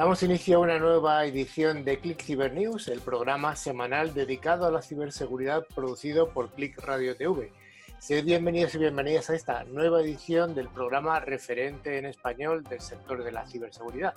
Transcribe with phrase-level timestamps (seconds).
[0.00, 4.70] Damos inicio a una nueva edición de Click Cyber News, el programa semanal dedicado a
[4.70, 7.52] la ciberseguridad producido por Click Radio TV.
[7.98, 13.22] Sed bienvenidos y bienvenidas a esta nueva edición del programa referente en español del sector
[13.22, 14.14] de la ciberseguridad.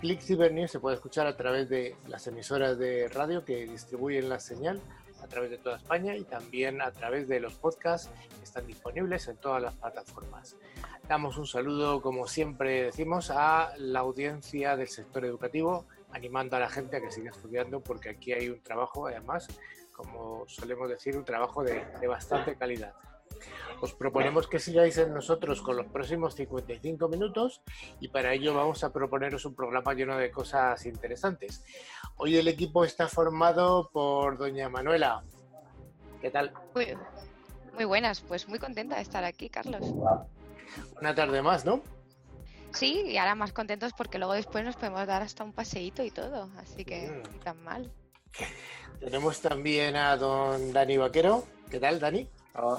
[0.00, 4.30] Click Cyber News se puede escuchar a través de las emisoras de radio que distribuyen
[4.30, 4.80] la señal
[5.22, 9.28] a través de toda España y también a través de los podcasts que están disponibles
[9.28, 10.56] en todas las plataformas.
[11.08, 16.68] Damos un saludo, como siempre decimos, a la audiencia del sector educativo, animando a la
[16.68, 19.48] gente a que siga estudiando porque aquí hay un trabajo, además,
[19.92, 22.94] como solemos decir, un trabajo de, de bastante calidad.
[23.80, 27.62] Os proponemos que sigáis en nosotros con los próximos 55 minutos
[28.00, 31.64] y para ello vamos a proponeros un programa lleno de cosas interesantes.
[32.16, 35.22] Hoy el equipo está formado por doña Manuela.
[36.20, 36.52] ¿Qué tal?
[36.74, 36.96] Muy,
[37.74, 39.82] muy buenas, pues muy contenta de estar aquí, Carlos.
[41.00, 41.82] Una tarde más, ¿no?
[42.72, 46.10] Sí, y ahora más contentos porque luego después nos podemos dar hasta un paseíto y
[46.10, 47.32] todo, así que Mm.
[47.32, 47.90] ni tan mal.
[49.00, 51.44] Tenemos también a don Dani Vaquero.
[51.70, 52.28] ¿Qué tal, Dani?
[52.56, 52.78] Oh,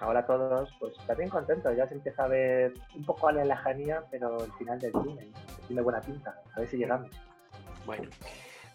[0.00, 1.76] Ahora todos, pues también contentos.
[1.76, 5.30] Ya se empieza a ver un poco a la lejanía, pero el final del que
[5.66, 6.40] Tiene buena pinta.
[6.54, 7.10] A ver si llegamos.
[7.84, 8.08] Bueno,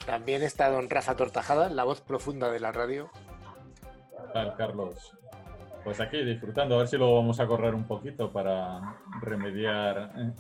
[0.05, 3.09] también está don Rafa Tortajada, la voz profunda de la radio.
[4.11, 5.17] ¿Qué tal, Carlos?
[5.83, 10.31] Pues aquí disfrutando, a ver si luego vamos a correr un poquito para remediar eh,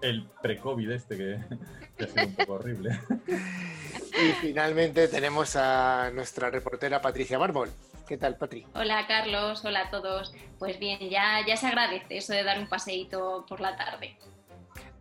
[0.00, 1.40] el pre-COVID este que,
[1.96, 2.98] que ha sido un poco horrible.
[4.18, 7.68] Y finalmente tenemos a nuestra reportera Patricia Mármol.
[8.06, 8.64] ¿Qué tal, Patri?
[8.74, 10.32] Hola Carlos, hola a todos.
[10.60, 14.16] Pues bien, ya, ya se agradece eso de dar un paseíto por la tarde.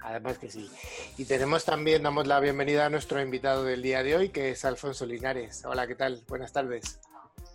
[0.02, 0.70] Además que sí.
[1.18, 4.66] Y tenemos también, damos la bienvenida a nuestro invitado del día de hoy, que es
[4.66, 5.64] Alfonso Linares.
[5.66, 6.24] Hola, ¿qué tal?
[6.28, 7.00] Buenas tardes.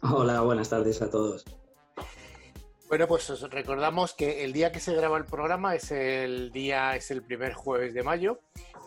[0.02, 1.44] Hola, buenas tardes a todos.
[2.88, 6.94] Bueno, pues os recordamos que el día que se graba el programa es el día,
[6.96, 8.40] es el primer jueves de mayo.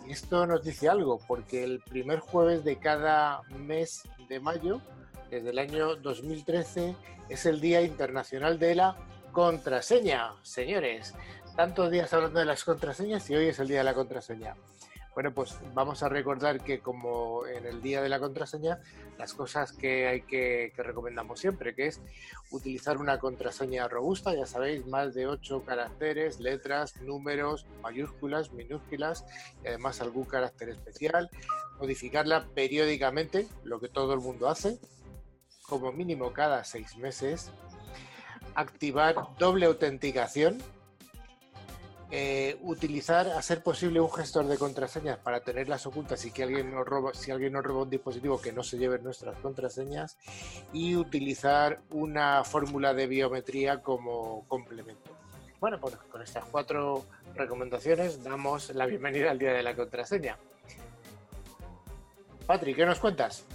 [0.06, 4.82] Y esto nos dice algo, porque el primer jueves de cada mes de mayo,
[5.34, 6.96] desde el año 2013,
[7.28, 8.96] es el Día Internacional de la
[9.32, 10.34] Contraseña.
[10.44, 11.16] Señores,
[11.56, 14.56] tantos días hablando de las contraseñas y hoy es el Día de la Contraseña.
[15.16, 18.80] Bueno, pues vamos a recordar que como en el día de la contraseña,
[19.20, 22.02] las cosas que hay que, recomendamos siempre, que es
[22.50, 29.24] utilizar una contraseña robusta, ya sabéis, más de 8 caracteres, letras, números, mayúsculas, minúsculas
[29.64, 31.30] y además algún carácter especial,
[31.80, 34.80] modificarla periódicamente, lo que todo el mundo hace,
[35.80, 37.52] como mínimo cada seis meses,
[38.56, 40.62] activar doble autenticación,
[42.12, 46.86] eh, utilizar, hacer posible un gestor de contraseñas para tenerlas ocultas y que alguien nos
[46.86, 50.18] roba, si alguien nos roba un dispositivo que no se lleve nuestras contraseñas
[50.72, 55.10] y utilizar una fórmula de biometría como complemento.
[55.60, 60.38] Bueno, pues con estas cuatro recomendaciones damos la bienvenida al día de la contraseña.
[62.46, 63.46] Patri, ¿qué nos cuentas?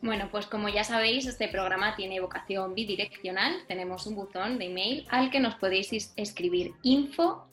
[0.00, 3.64] Bueno, pues como ya sabéis, este programa tiene vocación bidireccional.
[3.66, 7.48] Tenemos un buzón de email al que nos podéis is- escribir info.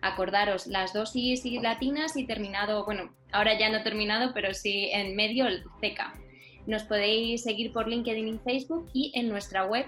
[0.00, 4.88] Acordaros las dos i's y latinas y terminado, bueno, ahora ya no terminado, pero sí
[4.92, 6.14] en medio el CK.
[6.66, 9.86] Nos podéis seguir por LinkedIn y Facebook y en nuestra web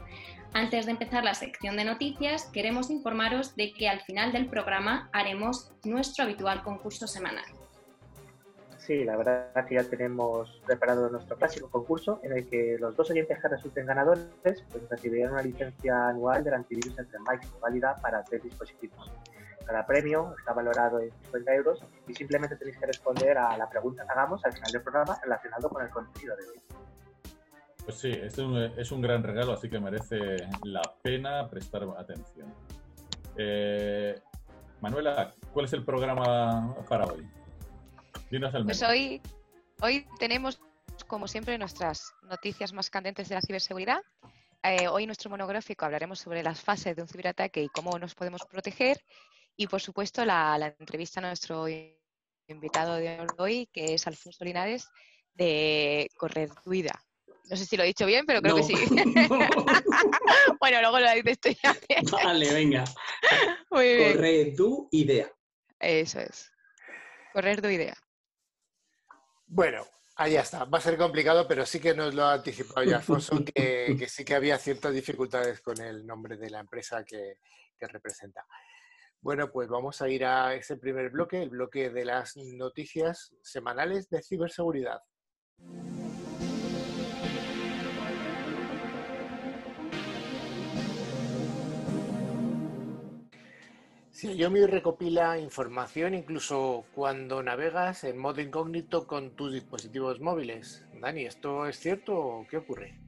[0.54, 5.10] Antes de empezar la sección de noticias, queremos informaros de que al final del programa
[5.14, 7.46] haremos nuestro habitual concurso semanal.
[8.90, 12.96] Sí, la verdad es que ya tenemos preparado nuestro clásico concurso en el que los
[12.96, 17.96] dos oyentes que resulten ganadores pues, recibirán una licencia anual del antivirus entre Microsoft válida
[18.02, 19.12] para tres dispositivos.
[19.64, 24.04] Cada premio está valorado en 50 euros y simplemente tenéis que responder a la pregunta
[24.04, 26.58] que hagamos al final del programa relacionado con el contenido de hoy.
[27.86, 30.18] Pues sí, es un, es un gran regalo, así que merece
[30.64, 32.52] la pena prestar atención.
[33.38, 34.20] Eh,
[34.82, 37.30] Manuela, ¿cuál es el programa para hoy?
[38.30, 39.22] Dinos el Pues hoy,
[39.82, 40.60] hoy tenemos,
[41.08, 44.02] como siempre, nuestras noticias más candentes de la ciberseguridad.
[44.64, 48.14] Eh, hoy en nuestro monográfico hablaremos sobre las fases de un ciberataque y cómo nos
[48.14, 49.02] podemos proteger.
[49.56, 51.66] Y, por supuesto, la, la entrevista a nuestro
[52.48, 54.88] invitado de hoy, que es Alfonso Linares,
[55.34, 56.94] de Correduida.
[57.50, 58.68] No sé si lo he dicho bien, pero creo que No.
[58.68, 58.76] sí.
[60.60, 61.76] bueno, luego lo dices tú ya.
[62.24, 62.84] Vale, venga.
[63.72, 64.14] Muy bien.
[64.14, 65.32] Corre tu idea.
[65.80, 66.52] Eso es.
[67.34, 67.96] Correr tu idea.
[69.52, 69.84] Bueno,
[70.16, 70.66] ahí está.
[70.66, 74.08] Va a ser complicado, pero sí que nos lo ha anticipado ya Alfonso, que, que
[74.08, 77.40] sí que había ciertas dificultades con el nombre de la empresa que,
[77.78, 78.46] que representa.
[79.22, 84.08] Bueno, pues vamos a ir a ese primer bloque, el bloque de las noticias semanales
[84.10, 85.02] de ciberseguridad.
[94.20, 100.86] Xiaomi recopila información incluso cuando navegas en modo incógnito con tus dispositivos móviles.
[101.00, 103.00] Dani, ¿esto es cierto o qué ocurre?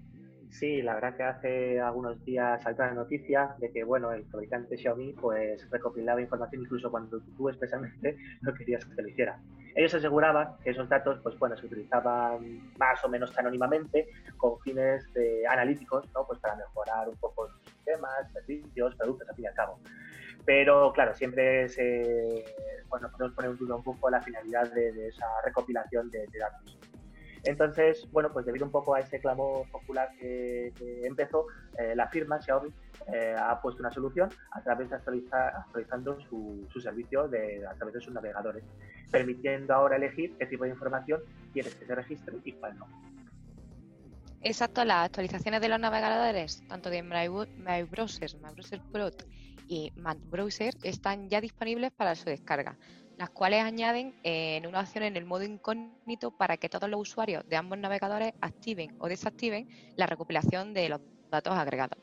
[0.52, 4.78] Sí, la verdad que hace algunos días saltó la noticia de que bueno, el fabricante
[4.78, 9.38] Xiaomi pues recopilaba información incluso cuando tú especialmente no querías que te lo hiciera.
[9.75, 15.06] Ellos aseguraban que esos datos pues bueno, se utilizaban más o menos anónimamente con fines
[15.50, 16.25] analíticos, ¿no?
[16.25, 19.78] Pues para mejorar un poco sistemas, servicios, productos, al fin y al cabo.
[20.46, 22.44] Pero claro, siempre se
[22.90, 26.78] bueno, podemos poner en duda un poco la finalidad de, esa recopilación de datos.
[27.44, 30.72] Entonces, bueno, pues debido un poco a ese clamor popular que,
[31.04, 31.48] empezó,
[31.78, 32.72] eh, la firma Xiaomi
[33.12, 37.96] eh, ha puesto una solución a través de actualizar, actualizando su, servicio de, a través
[37.96, 38.64] de sus navegadores,
[39.10, 41.22] permitiendo ahora elegir qué tipo de información
[41.52, 42.88] quieres que se registre y cuál no.
[44.44, 47.28] Exacto, las actualizaciones de los navegadores, tanto de My,
[47.84, 49.12] Browser, My Browser Pro
[49.72, 52.78] y My Browser, están ya disponibles para su descarga
[53.18, 57.02] las cuales añaden eh, en una opción en el modo incógnito para que todos los
[57.02, 62.00] usuarios de ambos navegadores activen o desactiven la recopilación de los datos agregados.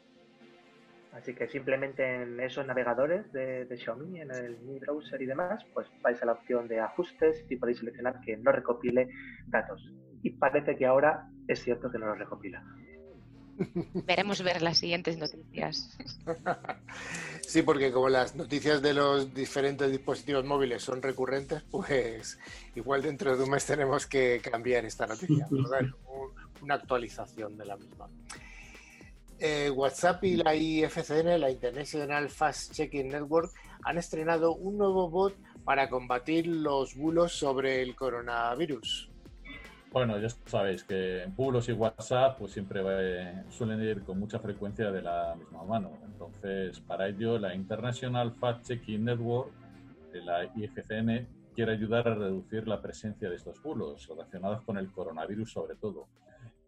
[1.13, 5.89] Así que simplemente en esos navegadores de, Xiaomi, en el Mi Browser y demás, pues
[6.03, 9.09] vais a la opción de ajustes y podéis seleccionar que no recopile
[9.49, 9.93] datos.
[10.23, 12.63] Y parece que ahora es cierto que no los recopila.
[14.07, 15.99] Veremos ver las siguientes noticias.
[17.49, 22.39] Sí, porque como las noticias de los diferentes dispositivos móviles son recurrentes, pues
[22.75, 25.49] igual dentro de un mes tenemos que cambiar esta noticia,
[26.61, 28.07] una actualización de la misma.
[29.39, 33.51] Eh, WhatsApp y la IFCN, la International Fast Checking Network,
[33.83, 35.35] han estrenado un nuevo bot
[35.65, 39.08] para combatir los bulos sobre el coronavirus.
[39.91, 42.83] Bueno, ya sabéis que bulos y WhatsApp pues siempre
[43.49, 45.99] suelen ir con mucha frecuencia de la misma mano.
[46.05, 49.51] Entonces, para ello, la International Fact Checking Network,
[50.13, 55.53] la IFCN, quiere ayudar a reducir la presencia de estos bulos relacionados con el coronavirus
[55.53, 56.07] sobre todo.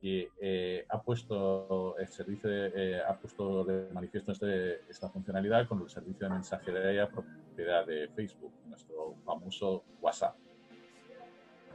[0.01, 5.83] Y eh, ha puesto el servicio eh, ha puesto de manifiesto este, esta funcionalidad con
[5.83, 10.35] el servicio de mensajería propiedad de Facebook, nuestro famoso WhatsApp.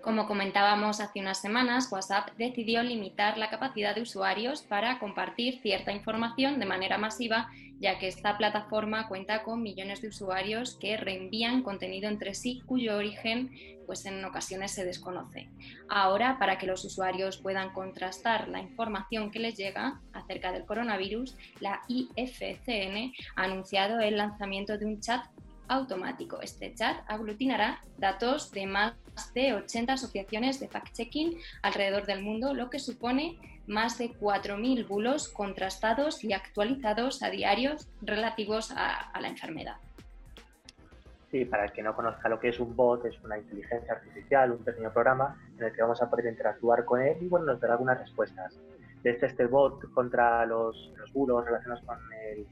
[0.06, 5.92] Como comentábamos hace unas semanas, WhatsApp decidió limitar la capacidad de usuarios para compartir cierta
[5.92, 7.50] información de manera masiva,
[7.80, 12.98] ya que esta plataforma cuenta con millones de usuarios que reenvían contenido entre sí cuyo
[12.98, 13.50] origen
[13.88, 15.50] pues en ocasiones se desconoce.
[15.90, 21.36] Ahora, para que los usuarios puedan contrastar la información que les llega acerca del coronavirus,
[21.62, 25.26] la IFCN ha anunciado el lanzamiento de un chat
[25.68, 26.42] automático.
[26.42, 28.94] Este chat aglutinará datos de más
[29.34, 35.30] de 80 asociaciones de fact-checking alrededor del mundo, lo que supone más de 4.000 bulos
[35.30, 39.76] contrastados y actualizados a diarios relativos a, la enfermedad.
[41.32, 44.52] Sí, para el que no conozca lo que es un bot, es una inteligencia artificial,
[44.52, 47.60] un pequeño programa en el que vamos a poder interactuar con él y bueno, nos
[47.60, 48.58] dará algunas respuestas.
[49.06, 52.48] Desde este bot contra los, los bulos relacionados con el,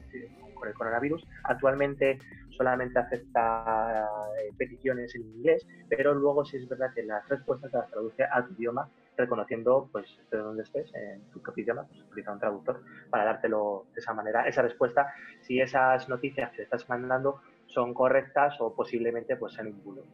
[0.54, 2.20] con el coronavirus, actualmente
[2.50, 4.06] solamente acepta
[4.38, 8.46] eh, peticiones en inglés, pero luego sí es verdad que las respuestas las traduce a
[8.46, 12.84] tu idioma, reconociendo, pues, de donde estés, en tu propio idioma, pues utiliza un traductor
[13.10, 18.60] para dártelo de esa manera, esa respuesta, si esas noticias que estás mandando son correctas
[18.60, 20.04] o posiblemente pues sean un bulo.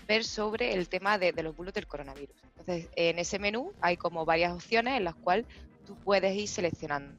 [0.08, 2.34] ver sobre el tema de, los bulos del coronavirus.
[2.56, 5.46] Entonces, en ese menú hay como varias opciones en las cuales
[5.86, 7.14] tú puedes ir seleccionando.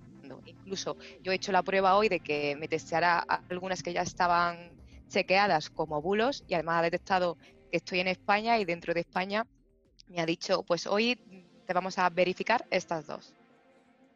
[0.45, 4.71] Incluso yo he hecho la prueba hoy de que me testeara algunas que ya estaban
[5.07, 7.37] chequeadas como bulos y además ha detectado
[7.71, 9.45] que estoy en España y dentro de España
[10.07, 11.15] me ha dicho, pues hoy
[11.65, 13.35] te vamos a verificar estas dos.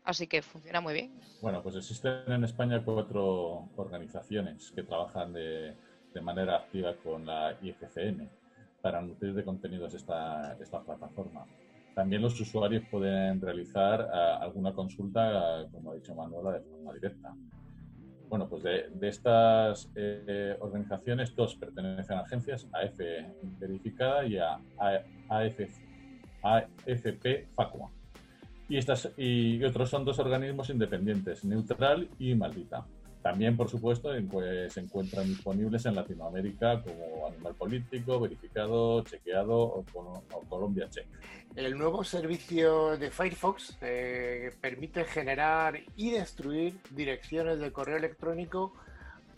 [0.03, 1.19] Así que funciona muy bien.
[1.41, 5.75] Bueno, pues existen en España cuatro organizaciones que trabajan de,
[6.21, 8.29] manera activa con la IFCN
[8.83, 11.45] para nutrir de contenidos esta, esta plataforma.
[11.95, 17.33] también los usuarios pueden realizar ah, alguna consulta, como ha dicho Manuela, de forma directa.
[18.27, 22.99] Bueno, pues de, estas eh, organizaciones, dos pertenecen a agencias, AF
[23.57, 24.59] Verificada y a,
[25.29, 27.89] AFP Facua.
[28.67, 32.85] Y, estas, y otros son dos organismos independientes, Neutral y Maldita.
[33.23, 39.85] También, por supuesto, pues, se encuentran disponibles en Latinoamérica como Animal Político, Verificado, Chequeado o,
[40.49, 41.07] Colombia Check.
[41.55, 48.73] El nuevo servicio de Firefox eh, permite generar y destruir direcciones de correo electrónico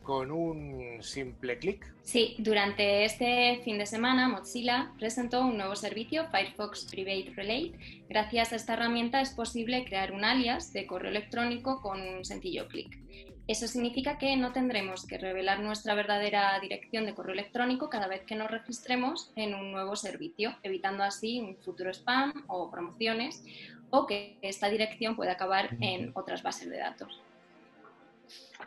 [0.02, 1.94] con un simple clic.
[2.02, 7.74] Sí, durante este fin de semana Mozilla presentó un nuevo servicio, Firefox Private Relay.
[8.08, 12.68] Gracias a esta herramienta es posible crear un alias de correo electrónico con un sencillo
[12.68, 13.05] clic.
[13.48, 18.24] Eso significa que no tendremos que revelar nuestra verdadera dirección de correo electrónico cada vez
[18.24, 23.44] que nos registremos en un nuevo servicio, evitando así un futuro spam o promociones
[23.92, 27.22] o que esta dirección pueda acabar en otras bases de datos.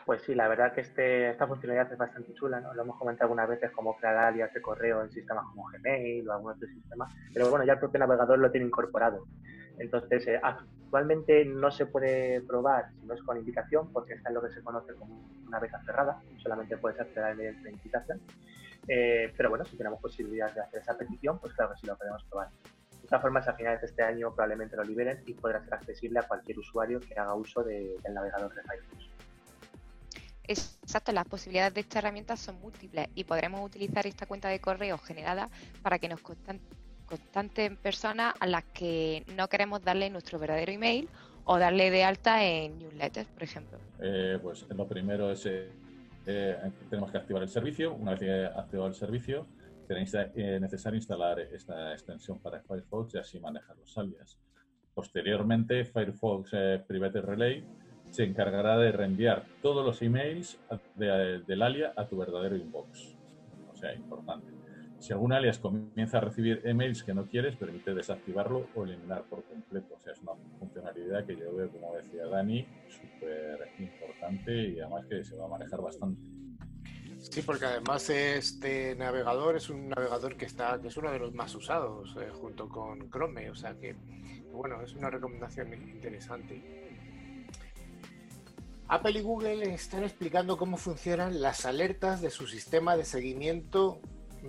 [0.07, 2.73] Pues sí, la verdad que este, esta funcionalidad es bastante chula, ¿no?
[2.73, 6.33] Lo hemos comentado algunas veces como crear alias de correo en sistemas como Gmail o
[6.33, 9.27] algún otro sistema, pero bueno, ya el propio navegador lo tiene incorporado.
[9.79, 14.37] Entonces, eh, actualmente no se puede probar si no es con invitación, porque está en
[14.37, 18.21] lo que se conoce como una beta cerrada, solamente puedes acceder mediante invitación.
[18.89, 21.97] Eh, pero bueno, si tenemos posibilidad de hacer esa petición, pues claro que sí lo
[21.97, 22.49] podemos probar.
[23.03, 26.19] De todas formas, a finales de este año probablemente lo liberen y podrá ser accesible
[26.19, 29.09] a cualquier usuario que haga uso del navegador de Firefox.
[30.49, 34.97] Exacto, las posibilidades de esta herramienta son múltiples y podremos utilizar esta cuenta de correo
[34.97, 35.51] generada
[35.83, 36.21] para que nos
[37.09, 41.09] constantes personas a las que no queremos darle nuestro verdadero email
[41.45, 43.79] o darle de alta en newsletters, por ejemplo?
[44.01, 45.71] Eh, pues lo primero es eh,
[46.27, 46.57] eh,
[46.91, 47.95] tenemos que activar el servicio.
[47.95, 49.47] Una vez que activado el servicio,
[49.87, 50.01] será
[50.61, 54.39] necesario instalar esta extensión para Firefox y así manejar los alias.
[54.93, 56.51] Posteriormente, Firefox
[56.87, 57.65] Private Relay
[58.11, 60.59] se encargará de reenviar todos los emails
[60.97, 63.17] del alias a tu verdadero inbox.
[63.73, 64.58] O sea, importante.
[64.99, 69.45] Si algún alias comienza a recibir emails que no quieres, permite desactivarlo o eliminar por
[69.45, 69.95] completo.
[69.97, 75.07] O sea, es una funcionalidad que yo veo, como decía Dani, súper importante y además
[75.07, 76.21] que se va a manejar bastante.
[77.19, 81.35] Sí, porque además este navegador es un navegador que está, que es uno de los
[81.35, 83.97] más usados eh, junto con Chrome, o sea que
[84.53, 86.63] bueno, es una recomendación interesante.
[88.89, 94.01] Apple y Google están explicando cómo funcionan las alertas de su sistema de seguimiento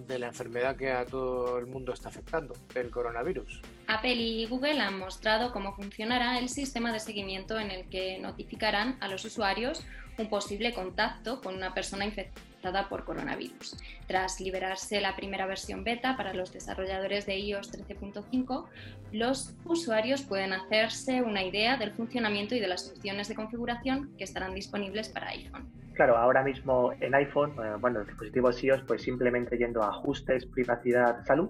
[0.07, 3.61] de la enfermedad que a todo el mundo está afectando, el coronavirus.
[3.87, 8.97] Apple y Google han mostrado cómo funcionará el sistema de seguimiento en el que notificarán
[9.01, 9.83] a los usuarios
[10.17, 12.48] un posible contacto con una persona infectada
[12.89, 13.77] por coronavirus.
[14.07, 18.65] Tras liberarse la primera versión beta para los desarrolladores de iOS 13.5,
[19.11, 24.23] los usuarios pueden hacerse una idea del funcionamiento y de las opciones de configuración que
[24.23, 25.71] estarán disponibles para iPhone.
[25.93, 30.45] Claro, ahora mismo en iPhone, eh, bueno, el dispositivo iOS, pues simplemente yendo a ajustes,
[30.45, 31.49] privacidad, salud,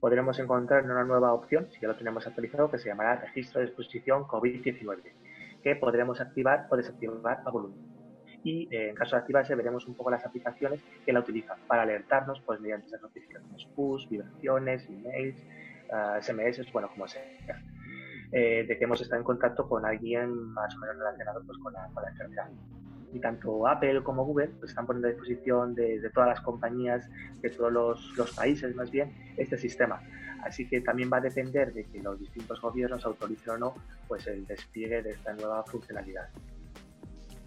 [0.00, 3.66] podremos encontrar una nueva opción, si ya lo tenemos actualizado, que se llamará registro de
[3.66, 4.98] exposición COVID-19,
[5.62, 7.91] que podremos activar o desactivar a volumen.
[8.44, 11.82] Y eh, en caso de activarse, veremos un poco las aplicaciones que la utilizan para
[11.82, 15.36] alertarnos pues, mediante esas notificaciones push, vibraciones, emails,
[16.20, 17.22] SMS, ah, bueno, como sea.
[18.32, 21.72] Eh, de que hemos estado en contacto con alguien más o menos relacionado pues, con,
[21.72, 22.48] la, con la enfermedad
[23.12, 27.08] y tanto Apple como Google pues, están poniendo a disposición de, todas las compañías,
[27.40, 27.72] de todos
[28.16, 30.00] los, países más bien, este sistema.
[30.42, 33.74] Así que también va a depender de que los distintos gobiernos autoricen o no
[34.08, 36.28] pues, el despliegue de esta nueva funcionalidad.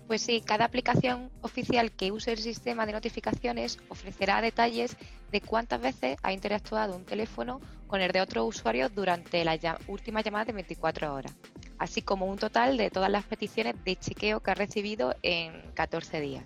[0.07, 4.95] Pues sí, cada aplicación oficial que use el sistema de notificaciones ofrecerá detalles
[5.31, 9.57] de cuántas veces ha interactuado un teléfono con el de otro usuario durante la
[9.87, 11.35] última llamada de 24 horas
[11.77, 16.21] así como un total de todas las peticiones de chequeo que ha recibido en 14
[16.21, 16.43] días.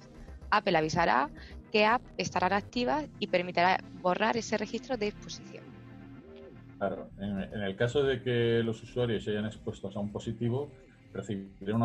[0.51, 1.29] Apple avisará
[1.71, 5.63] qué app estarán activas y permitirá borrar ese registro de exposición.
[6.79, 10.71] Claro, en, el caso de que los usuarios se hayan expuesto a un positivo,
[11.13, 11.81] recibirán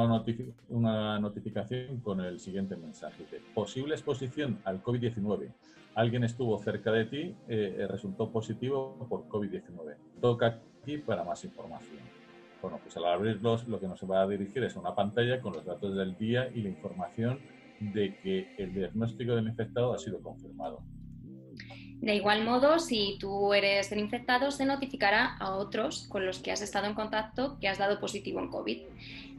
[0.69, 3.25] una, notificación con el siguiente mensaje.
[3.55, 5.53] posible exposición al COVID-19.
[5.95, 9.97] Alguien estuvo cerca de ti, eh, resultó positivo por COVID-19.
[10.21, 12.03] Toca aquí para más información.
[12.61, 15.65] Bueno, pues al abrirlos lo que nos va a dirigir es una pantalla con los
[15.65, 17.39] datos del día y la información
[17.81, 20.83] de que el diagnóstico del infectado ha sido confirmado.
[22.05, 26.53] De igual modo, si tú eres el infectado, se notificará a otros con los que
[26.53, 28.83] has estado en contacto que has dado positivo en COVID.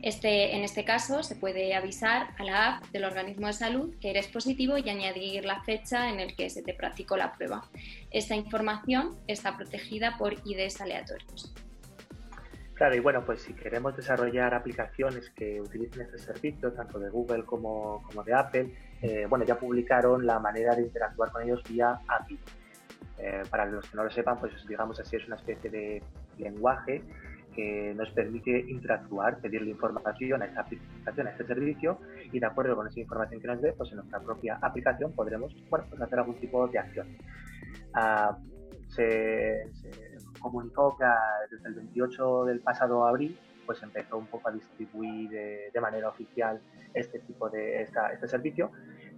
[0.02, 4.10] Este, en este caso, se puede avisar a la app del organismo de salud que
[4.10, 7.70] eres positivo y añadir la fecha en el que se te practicó la prueba.
[8.10, 11.54] Esta información está protegida por IDs aleatorios.
[12.74, 17.46] Claro, y bueno, pues si queremos desarrollar aplicaciones que utilicen este servicio, tanto de Google
[17.46, 18.74] como de Apple,
[19.08, 22.40] eh, bueno, ya publicaron la manera de interactuar con ellos vía API.
[23.20, 26.04] Eh, para los que no lo sepan, pues digamos así, es una especie de
[26.40, 27.04] lenguaje
[27.54, 32.00] que nos permite interactuar, pedirle información a esta aplicación, a este servicio,
[32.34, 35.56] y de acuerdo con esa información que nos dé, pues en nuestra propia aplicación podremos
[35.70, 37.08] bueno, pues hacer algún tipo de acción.
[37.94, 38.36] Ah,
[38.88, 39.70] se,
[40.40, 41.06] comunicó que
[41.52, 46.62] desde el 28 del pasado abril pues empezó un poco a distribuir de, manera oficial
[46.94, 48.72] este tipo de este servicio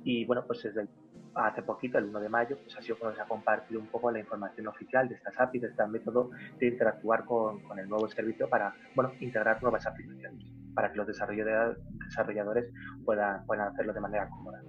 [0.07, 0.87] y bueno pues desde
[1.35, 4.09] hace poquito, el 1 de mayo, pues ha sido cuando se ha compartido un poco
[4.09, 8.07] la información oficial de estas APIs, de este método de interactuar con, con el nuevo
[8.09, 12.73] servicio para bueno, integrar nuevas aplicaciones, para que los desarrolladores
[13.05, 14.63] puedan, puedan hacerlo de manera cómoda.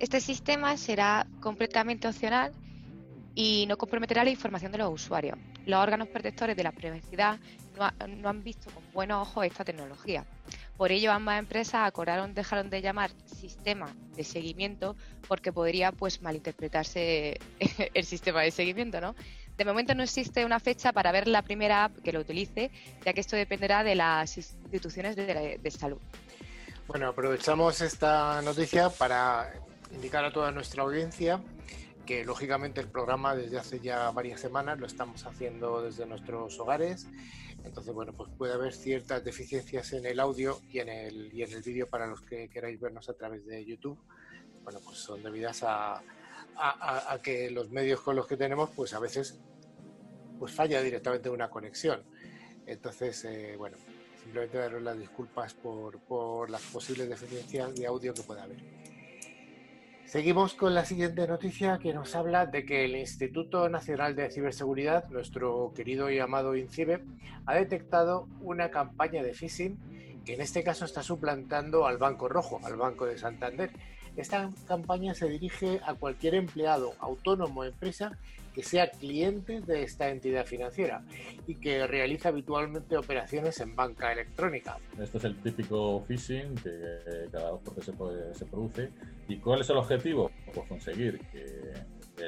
[0.00, 2.52] Este sistema será completamente opcional
[3.34, 5.38] y no comprometerá la información de los usuarios.
[5.64, 7.38] Los órganos protectores de la privacidad
[7.78, 10.24] no, no han visto con buenos ojos esta tecnología.
[10.78, 14.94] Por ello, ambas empresas acordaron dejaron de llamar sistema de seguimiento
[15.26, 17.40] porque podría pues malinterpretarse
[17.94, 19.16] el sistema de seguimiento, ¿no?
[19.56, 22.70] De momento no existe una fecha para ver la primera app que lo utilice,
[23.04, 25.98] ya que esto dependerá de las instituciones de, de salud.
[26.86, 29.52] Bueno, aprovechamos esta noticia para
[29.92, 31.40] indicar a toda nuestra audiencia
[32.06, 37.08] que lógicamente el programa desde hace ya varias semanas lo estamos haciendo desde nuestros hogares
[37.68, 41.52] entonces, bueno, pues puede haber ciertas deficiencias en el audio y en el, y en
[41.52, 43.98] el vídeo para los que queráis vernos a través de YouTube.
[44.64, 46.02] Bueno, pues son debidas a,
[47.22, 49.38] que los medios con los que tenemos, pues a veces
[50.38, 52.02] pues falla directamente una conexión.
[52.66, 53.76] Entonces, eh, bueno,
[54.22, 58.58] simplemente daros las disculpas por, por las posibles deficiencias de audio que pueda haber.
[60.08, 65.06] Seguimos con la siguiente noticia que nos habla de que el Instituto Nacional de Ciberseguridad,
[65.10, 67.04] nuestro querido y amado INCIBE,
[67.44, 69.76] ha detectado una campaña de phishing
[70.24, 73.70] que en este caso está suplantando al Banco Rojo, al Banco de Santander.
[74.16, 78.16] Esta campaña se dirige a cualquier empleado, autónomo o empresa
[78.58, 81.04] que sea cliente de esta entidad financiera
[81.46, 84.78] y que realiza habitualmente operaciones en banca electrónica.
[85.00, 87.92] Este es el típico phishing que cada dos por se,
[88.34, 88.90] se produce.
[89.28, 90.32] ¿Y cuál es el objetivo?
[90.52, 91.72] Pues conseguir que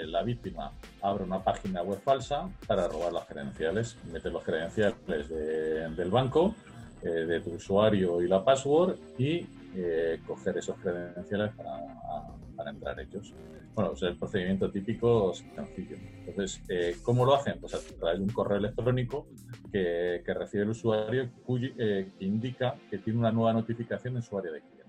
[0.07, 6.11] la víctima abra una página web falsa para robar las credenciales, meter los credenciales del
[6.13, 6.55] banco,
[7.03, 13.35] eh, de tu usuario y la password y eh, coger esos credenciales para, entrar ellos.
[13.75, 15.97] Bueno, es el procedimiento típico sencillo.
[16.27, 17.59] Entonces, eh, ¿cómo lo hacen?
[17.61, 19.29] Pues a través de un correo electrónico
[19.73, 21.31] que, recibe el usuario
[21.79, 24.80] eh, que indica que tiene una nueva notificación en su área de cliente.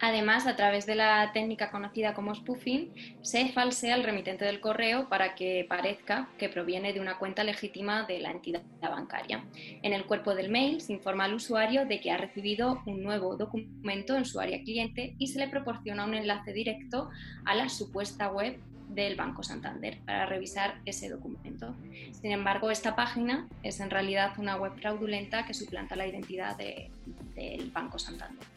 [0.00, 2.92] Además, a través de la técnica conocida como spoofing,
[3.22, 8.04] se falsea el remitente del correo para que parezca que proviene de una cuenta legítima
[8.04, 9.44] de la entidad bancaria.
[9.82, 13.36] En el cuerpo del mail se informa al usuario de que ha recibido un nuevo
[13.36, 17.10] documento en su área cliente y se le proporciona un enlace directo
[17.44, 21.74] a la supuesta web del Banco Santander para revisar ese documento.
[22.12, 27.70] Sin embargo, esta página es en realidad una web fraudulenta que suplanta la identidad del
[27.72, 28.55] Banco Santander.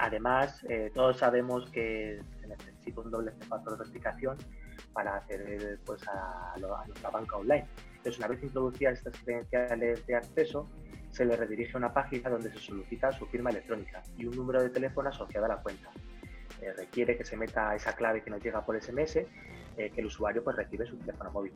[0.00, 4.38] Además, eh, todos sabemos que se necesita un doble factor de verificación
[4.94, 7.66] para acceder pues, a, nuestra banca online.
[7.96, 10.66] Entonces, una vez introducidas estas credenciales de acceso,
[11.10, 14.62] se le redirige a una página donde se solicita su firma electrónica y un número
[14.62, 15.90] de teléfono asociado a la cuenta.
[16.62, 19.26] Eh, requiere que se meta esa clave que nos llega por SMS, eh,
[19.76, 21.52] que el usuario pues, recibe su teléfono móvil.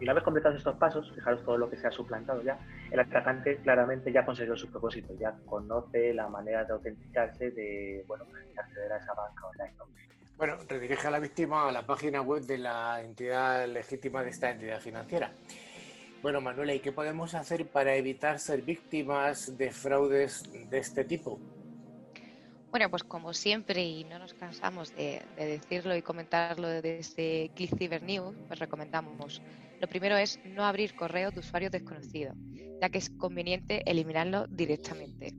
[0.00, 2.58] Y una vez completados estos pasos, fijaros todo lo que se ha suplantado ya,
[2.90, 8.24] el atacante claramente ya consiguió su propósito, ya conoce la manera de autenticarse, de, bueno,
[8.56, 9.74] acceder a esa banca online.
[10.38, 14.50] Bueno, redirige a la víctima a la página web de la entidad legítima de esta
[14.50, 15.32] entidad financiera.
[16.22, 21.38] Bueno, Manuela, ¿y qué podemos hacer para evitar ser víctimas de fraudes de este tipo?
[22.70, 28.02] Bueno, pues como siempre, y no nos cansamos de, decirlo y comentarlo desde Click Cyber
[28.04, 29.42] News, pues recomendamos.
[29.80, 32.36] Lo primero es no abrir correos de usuarios desconocidos,
[32.80, 35.34] ya que es conveniente eliminarlo directamente.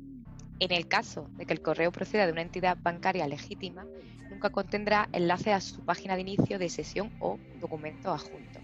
[0.59, 3.85] En el caso de que el correo proceda de una entidad bancaria legítima,
[4.29, 8.59] nunca contendrá enlace a su página de inicio de sesión o documento adjunto.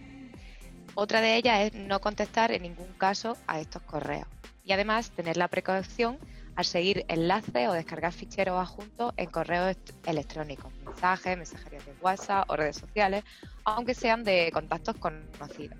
[0.93, 4.27] Otra de ellas es no contestar en ningún caso a estos correos
[4.65, 6.17] y además tener la precaución
[6.57, 12.55] al seguir enlaces o descargar ficheros adjuntos en correos electrónicos, mensajes, mensajerías de WhatsApp o
[12.55, 13.23] redes sociales,
[13.63, 15.77] aunque sean de contactos conocidos.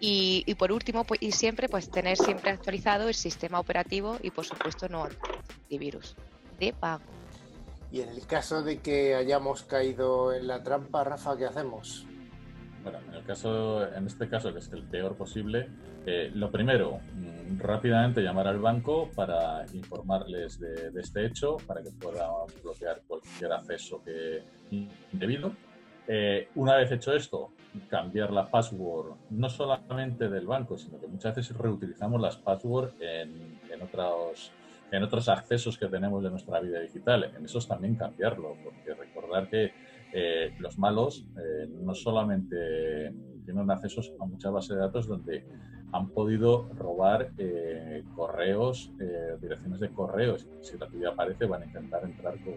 [0.00, 4.44] Y, por último, pues, y siempre, pues tener siempre actualizado el sistema operativo y por
[4.44, 6.16] supuesto no antivirus
[6.58, 7.04] de pago.
[7.92, 12.06] Y en el caso de que hayamos caído en la trampa, Rafa, ¿qué hacemos?
[12.82, 15.68] Bueno, en el caso, en este caso, que es el peor posible,
[16.06, 21.90] eh, lo primero, mm, rápidamente llamar al banco para informarles de, este hecho, para que
[21.90, 22.30] puedan
[22.62, 25.52] bloquear cualquier acceso que indebido.
[26.06, 27.50] Eh, una vez hecho esto,
[27.88, 33.60] cambiar la password no solamente del banco, sino que muchas veces reutilizamos las passwords en,
[33.70, 34.52] en, otros,
[34.90, 37.32] en otros accesos que tenemos de nuestra vida digital.
[37.36, 39.72] En esos también cambiarlo, porque recordar que
[40.12, 43.12] eh, los malos eh, no solamente
[43.44, 45.46] tienen accesos a muchas bases de datos donde
[45.92, 48.92] han podido robar eh, correos,
[49.40, 50.46] direcciones de correos.
[50.60, 52.54] Si la tuya aparece, van a intentar entrar con,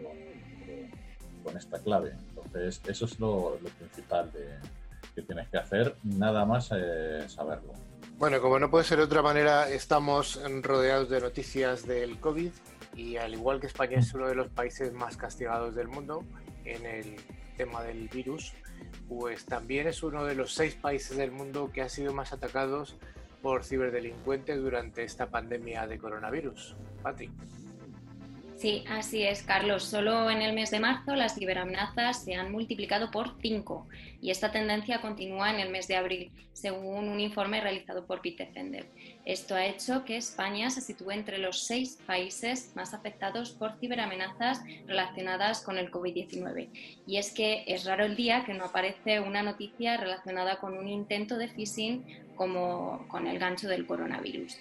[1.43, 2.13] con esta clave.
[2.29, 4.29] Entonces, eso es lo, principal
[5.15, 6.71] que tienes que hacer, nada más
[7.27, 7.71] saberlo.
[8.17, 12.51] Bueno, como no puede ser de otra manera, estamos rodeados de noticias del COVID
[12.95, 16.23] y al igual que España es uno de los países más castigados del mundo
[16.65, 17.15] en el
[17.61, 18.53] tema del virus,
[19.07, 22.95] pues también es uno de los seis países del mundo que ha sido más atacados
[23.43, 26.75] por ciberdelincuentes durante esta pandemia de coronavirus.
[27.03, 27.29] Pati.
[28.57, 29.83] Sí, así es, Carlos.
[29.83, 33.87] Solo en el mes de marzo las ciberamenazas se han multiplicado por cinco
[34.21, 38.87] y esta tendencia continúa en el mes de abril, según un informe realizado por Bitdefender.
[39.25, 44.61] Esto ha hecho que España se sitúe entre los seis países más afectados por ciberamenazas
[44.87, 46.69] relacionadas con el COVID-19.
[47.05, 50.87] Y es que es raro el día que no aparece una noticia relacionada con un
[50.87, 52.03] intento de phishing
[52.35, 54.57] como con el gancho del coronavirus.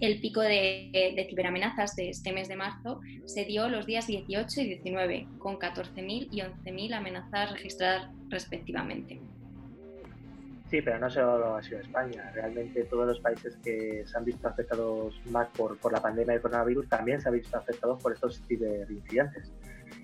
[0.00, 4.64] El pico de, ciberamenazas de este mes de marzo se dio los días 18 y
[4.64, 9.20] 19, con 14.000 y 11.000 amenazas registradas respectivamente.
[10.72, 12.30] Sí, pero no solo ha sido España.
[12.32, 16.40] Realmente todos los países que se han visto afectados más por, por la pandemia del
[16.40, 19.52] coronavirus también se han visto afectados por estos ciberincidentes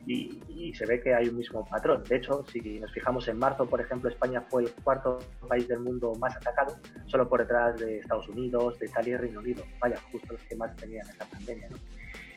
[0.05, 2.05] y, se ve que hay un mismo patrón.
[2.05, 5.81] De hecho, si nos fijamos en marzo, por ejemplo, España fue el cuarto país del
[5.81, 6.77] mundo más atacado,
[7.07, 9.65] solo por detrás de Estados Unidos, de Italia y Reino Unido.
[9.81, 11.69] Vaya, justo los que más tenían esta pandemia.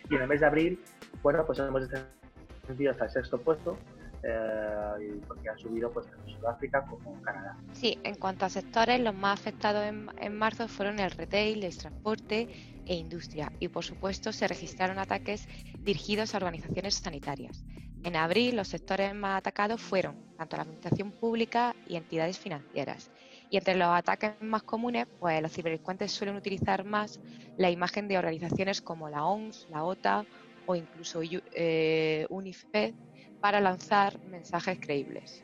[0.09, 0.79] Y en el mes de abril,
[1.21, 3.77] bueno, pues hemos descendido hasta el sexto puesto,
[4.23, 7.57] eh, porque han subido pues tanto Sudáfrica como Canadá.
[7.73, 11.77] Sí, en cuanto a sectores, los más afectados en, en marzo fueron el retail, el
[11.77, 12.47] transporte
[12.85, 15.47] e industria y por supuesto se registraron ataques
[15.79, 17.63] dirigidos a organizaciones sanitarias.
[18.03, 23.11] En abril los sectores más atacados fueron tanto la administración pública y entidades financieras.
[23.51, 27.19] Y entre los ataques más comunes, pues los ciberdelincuentes suelen utilizar más
[27.57, 30.25] la imagen de organizaciones como la OMS, la OTA
[30.65, 32.93] o incluso eh, UNIFED
[33.41, 35.43] para lanzar mensajes creíbles.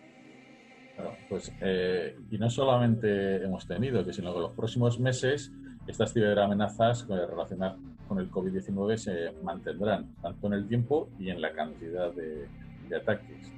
[1.29, 5.51] pues, eh, y no solamente hemos tenido, sino que los próximos meses
[5.87, 11.41] estas ciberamenazas eh, relacionadas con el COVID-19 se mantendrán tanto en el tiempo y en
[11.41, 12.47] la cantidad de,
[12.95, 13.51] ataques.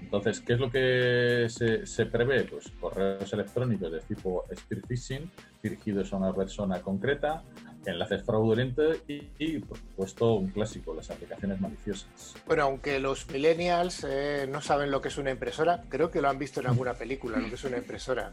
[0.00, 2.44] Entonces, ¿qué es lo que se, prevé?
[2.44, 5.30] Pues correos electrónicos de tipo spear phishing
[5.62, 7.42] dirigidos a una persona concreta,
[7.86, 12.34] enlaces fraudulentos y, por supuesto, un clásico, las aplicaciones maliciosas.
[12.46, 16.28] Bueno, aunque los millennials eh, no saben lo que es una impresora, creo que lo
[16.28, 18.32] han visto en alguna película, lo que es una impresora.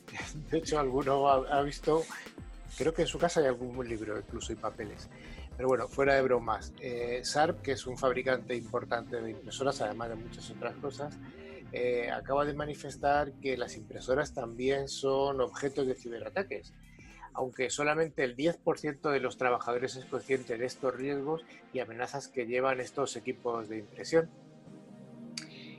[0.50, 2.04] De hecho, alguno ha visto
[2.76, 5.08] Creo que en su casa hay algún libro, incluso y papeles.
[5.56, 10.08] Pero bueno, fuera de bromas, eh, Sharp, que es un fabricante importante de impresoras, además
[10.08, 11.18] de muchas otras cosas,
[11.72, 16.72] eh, acaba de manifestar que las impresoras también son objetos de ciberataques,
[17.34, 22.46] aunque solamente el 10% de los trabajadores es consciente de estos riesgos y amenazas que
[22.46, 24.30] llevan estos equipos de impresión.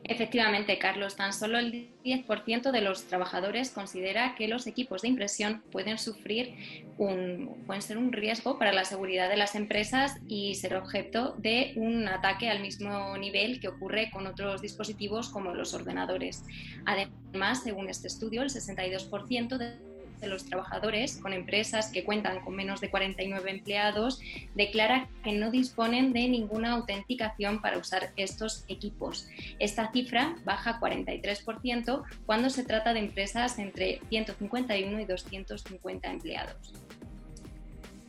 [0.04, 5.62] Efectivamente, Carlos, tan solo el 10% de los trabajadores considera que los equipos de impresión
[5.72, 10.76] pueden sufrir un, pueden ser un riesgo para la seguridad de las empresas y ser
[10.76, 16.44] objeto de un ataque al mismo nivel que ocurre con otros dispositivos como los ordenadores.
[16.86, 19.91] Además, según este estudio, el 62% de
[20.22, 24.22] de los trabajadores con empresas que cuentan con menos de 49 empleados
[24.56, 29.28] declara que no disponen de ninguna autenticación para usar estos equipos.
[29.60, 36.74] Esta cifra baja 43% cuando se trata de empresas entre 151 y 250 empleados.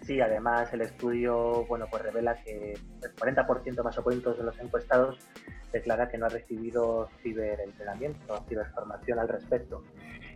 [0.03, 4.59] Sí, además el estudio bueno, pues revela que el 40% más o menos de los
[4.59, 5.17] encuestados
[5.73, 9.85] declara que no ha recibido ciberentrenamiento ciberformación al respecto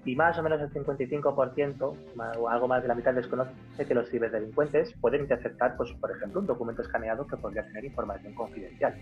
[0.07, 1.97] y más o menos el 55%
[2.39, 3.53] o algo más de la mitad desconoce
[3.87, 8.33] que los ciberdelincuentes pueden interceptar, pues, por ejemplo, un documento escaneado que podría tener información
[8.35, 8.95] confidencial.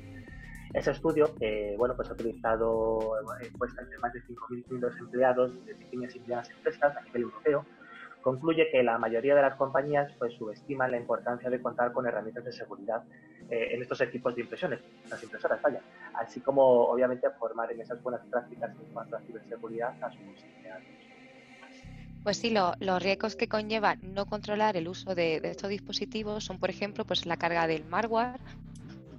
[0.72, 1.34] Ese estudio,
[1.76, 6.96] bueno, pues ha utilizado encuestas de más de 5.500 empleados de pequeñas y medianas empresas
[6.96, 7.66] a nivel europeo,
[8.22, 12.46] concluye que la mayoría de las compañías pues subestiman la importancia de contar con herramientas
[12.46, 13.02] de seguridad
[13.48, 14.80] eh, en estos equipos de impresiones,
[15.10, 15.80] las impresoras, vaya,
[16.14, 20.84] así como obviamente formar en esas buenas prácticas en cuanto a ciberseguridad a sus empleados.
[22.22, 26.44] Pues sí, lo- los riesgos que conlleva no controlar el uso de, de estos dispositivos
[26.44, 28.40] son, por ejemplo, pues la carga del malware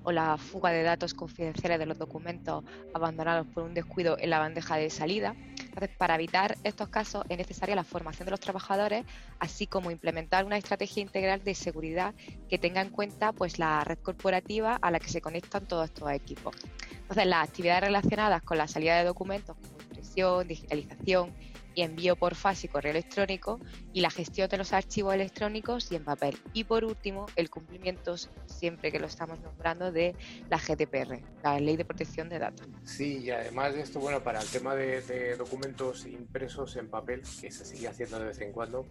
[0.06, 2.63] o la fuga de datos confidenciales de los documentos
[2.94, 5.36] abandonados por un descuido en la bandeja de salida.
[5.60, 9.04] Entonces, para evitar estos casos es necesaria la formación de los trabajadores,
[9.39, 12.15] así como implementar una estrategia integral de seguridad
[12.48, 16.10] que tenga en cuenta pues, la red corporativa a la que se conectan todos estos
[16.12, 16.56] equipos.
[16.91, 21.34] Entonces, las actividades relacionadas con la salida de documentos como impresión, digitalización
[21.76, 23.60] y envío por fax y correo electrónico
[23.94, 26.38] y la gestión de los archivos electrónicos y en papel.
[26.54, 30.16] Y por último, el cumplimiento, siempre que lo estamos nombrando, de
[30.50, 32.68] la GDPR, la Ley de Protección de Datos.
[32.84, 37.52] Sí, y además de esto, bueno, para el tema de, documentos impresos en papel, que
[37.52, 38.88] se sigue haciendo de vez en cuando,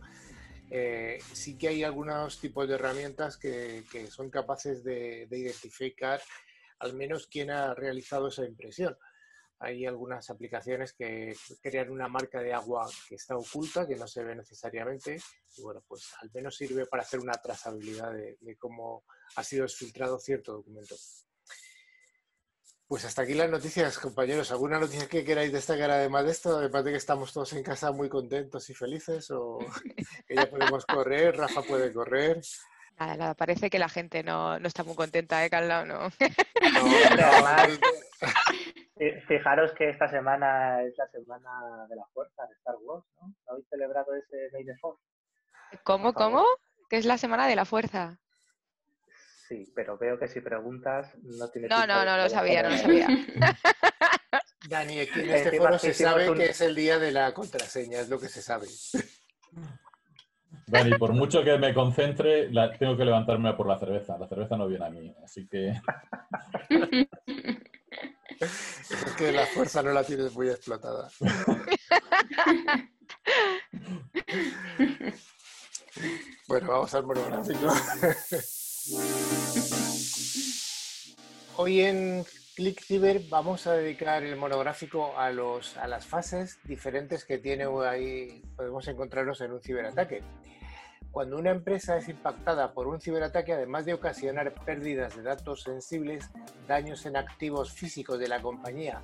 [0.71, 6.21] eh, sí que hay algunos tipos de herramientas que, que son capaces de, de identificar
[6.79, 8.97] al menos quién ha realizado esa impresión.
[9.65, 14.23] Hay algunas aplicaciones que crean una marca de agua que está oculta, que no se
[14.23, 15.19] ve necesariamente,
[15.57, 19.05] y bueno, pues al menos sirve para hacer una trazabilidad de, de cómo
[19.37, 20.97] ha sido exfiltrado cierto documento.
[22.87, 24.53] Pues hasta aquí las noticias, compañeros.
[24.53, 26.59] ¿Alguna noticia que queráis destacar además de esto?
[26.59, 29.59] Además de que estamos todos en casa muy contentos y felices, o
[30.29, 32.43] que ya podemos correr, Rafa puede correr.
[32.99, 35.85] Nada, nada, parece que la gente no, no está muy contenta, ¿eh, Carla?
[35.85, 36.01] No.
[36.01, 37.79] No, no,
[39.27, 43.29] Fijaros que esta semana es la semana de la fuerza de Star Wars, ¿no?
[43.29, 45.01] ¿No habéis celebrado ese May the Fourth?
[45.83, 46.45] ¿Cómo, cómo?
[46.89, 48.19] Que es la semana de la fuerza.
[49.49, 52.77] Sí, pero veo que si preguntas no tiene No, no, no lo sabía, no lo
[52.77, 53.09] sabía.
[54.69, 57.33] Dani, aquí en Eh, este foro se sabe un- que es el día de la
[57.35, 58.67] contraseña, es lo que se sabe.
[60.67, 64.17] Dani, por mucho que me concentre, la- tengo que levantarme por la cerveza.
[64.19, 65.75] La cerveza no viene a mí, así que
[68.39, 71.11] Es que la fuerza no la tienes muy explotada.
[76.47, 77.73] Bueno, vamos al monográfico.
[81.57, 87.25] Hoy en Click Ciber vamos a dedicar el monográfico a, los, a las fases diferentes
[87.25, 90.23] que tiene ahí, podemos encontrarnos en un ciberataque.
[91.15, 96.29] Cuando una empresa es impactada por un ciberataque, además de ocasionar pérdidas de datos sensibles,
[96.67, 99.01] daños en activos físicos de la compañía,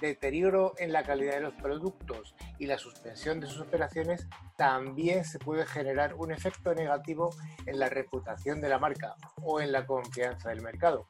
[0.00, 5.38] deterioro en la calidad de los productos y la suspensión de sus operaciones, también se
[5.38, 7.30] puede generar un efecto negativo
[7.64, 11.06] en la reputación de la marca o en la confianza del mercado.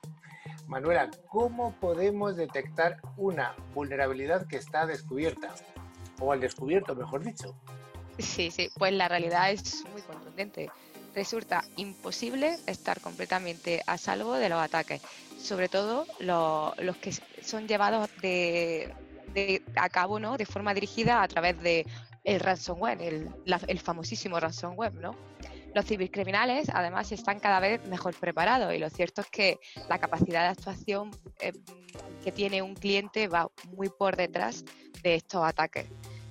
[0.67, 5.55] Manuela, ¿cómo podemos detectar una vulnerabilidad que está descubierta?
[6.21, 7.57] O al descubierto, mejor dicho.
[8.19, 10.71] Sí, sí, pues la realidad es muy contundente.
[11.15, 15.01] Resulta imposible estar completamente a salvo de los ataques,
[15.39, 18.95] sobre todo lo- los que son llevados de,
[19.35, 20.37] de- a cabo ¿no?
[20.37, 21.87] de forma dirigida a través de
[22.25, 25.15] el ransomware, el, la- el famosísimo ransomware, ¿no?
[25.75, 30.43] Los cibercriminales, además, están cada vez mejor preparados y lo cierto es que la capacidad
[30.43, 31.53] de actuación eh,
[32.23, 34.65] que tiene un cliente va muy por detrás
[35.03, 35.87] de estos ataques.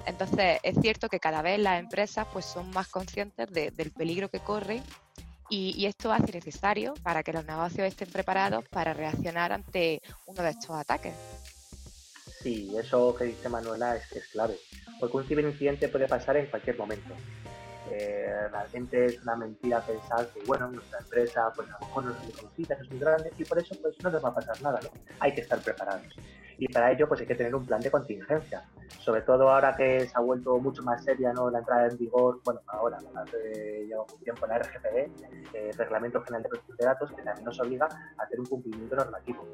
[0.05, 4.29] Entonces, es cierto que cada vez las empresas pues, son más conscientes de- del peligro
[4.29, 4.83] que corren
[5.49, 10.49] y, esto hace necesario para que los negocios estén preparados para reaccionar ante uno de
[10.49, 11.13] estos ataques.
[12.41, 14.57] Sí, eso que dice Manuela es es clave,
[14.99, 17.15] porque un ciberincidente puede pasar en cualquier momento.
[17.91, 22.15] Eh, realmente es una mentira pensar que, bueno, nuestra empresa, pues a lo mejor no
[22.15, 24.35] es muy conocida, no es muy grande, y por eso pues no nos va a
[24.35, 24.89] pasar nada, ¿no?
[25.19, 26.07] Hay que estar preparados.
[26.61, 28.63] Y para ello, pues hay que tener un plan de contingencia.
[28.99, 31.49] Sobre todo ahora que se ha vuelto mucho más seria, ¿no?
[31.49, 36.43] La entrada en vigor, bueno, ahora, hace ya un tiempo la RGPD, eh, Reglamento General
[36.43, 39.47] de Protección de Datos, que también nos obliga a hacer un cumplimiento normativo.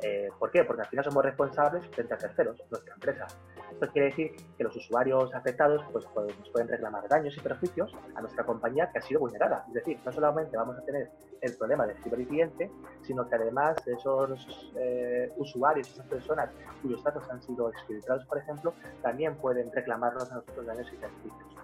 [0.00, 0.62] Eh, ¿Por qué?
[0.62, 3.26] Porque al final somos responsables frente a terceros, nuestra empresa.
[3.74, 7.92] Esto quiere decir que los usuarios afectados pues, pues, nos pueden reclamar daños y perjuicios
[8.14, 9.64] a nuestra compañía que ha sido vulnerada.
[9.68, 11.10] Es decir, no solamente vamos a tener
[11.40, 12.70] el problema del ciberincidente,
[13.02, 16.50] sino que además esos eh, usuarios, esas personas
[16.82, 21.56] cuyos datos han sido exfiltrados, por ejemplo, también pueden reclamarnos a nosotros daños y perjuicios.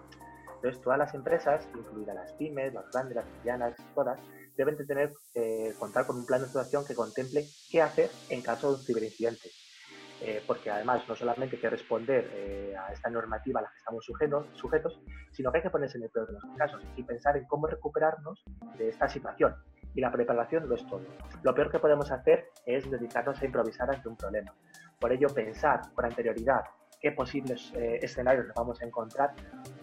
[0.57, 4.19] Entonces, todas las empresas, incluidas las pymes, las grandes, las medianas, todas,
[4.57, 8.43] deben de tener, eh, contar con un plan de actuación que contemple qué hacer en
[8.43, 9.49] caso de un ciberincidente.
[10.23, 13.79] Eh, porque además no solamente hay que responder eh, a esta normativa a la que
[13.79, 17.03] estamos sujetos, sujetos, sino que hay que ponerse en el peor de los casos y
[17.03, 18.45] pensar en cómo recuperarnos
[18.77, 19.55] de esta situación.
[19.95, 21.03] Y la preparación lo es todo.
[21.43, 24.55] Lo peor que podemos hacer es dedicarnos a improvisar ante un problema.
[24.99, 26.63] Por ello, pensar con anterioridad
[27.01, 29.35] qué posibles eh, escenarios nos vamos a encontrar,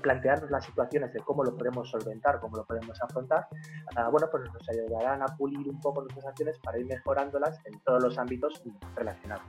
[0.02, 3.48] plantearnos las situaciones de cómo lo podemos solventar, cómo lo podemos afrontar,
[3.96, 7.80] ah, bueno, pues nos ayudarán a pulir un poco nuestras acciones para ir mejorándolas en
[7.80, 8.62] todos los ámbitos
[8.96, 9.48] relacionados.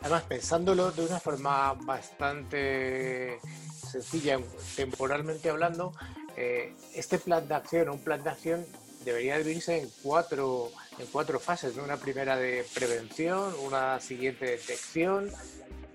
[0.00, 4.38] Además, pensándolo de una forma bastante sencilla
[4.76, 5.92] temporalmente hablando,
[6.36, 8.64] eh, este plan de acción, un plan de acción
[9.04, 11.76] debería dividirse en cuatro, en cuatro fases.
[11.76, 15.30] Una primera de prevención, una siguiente detección,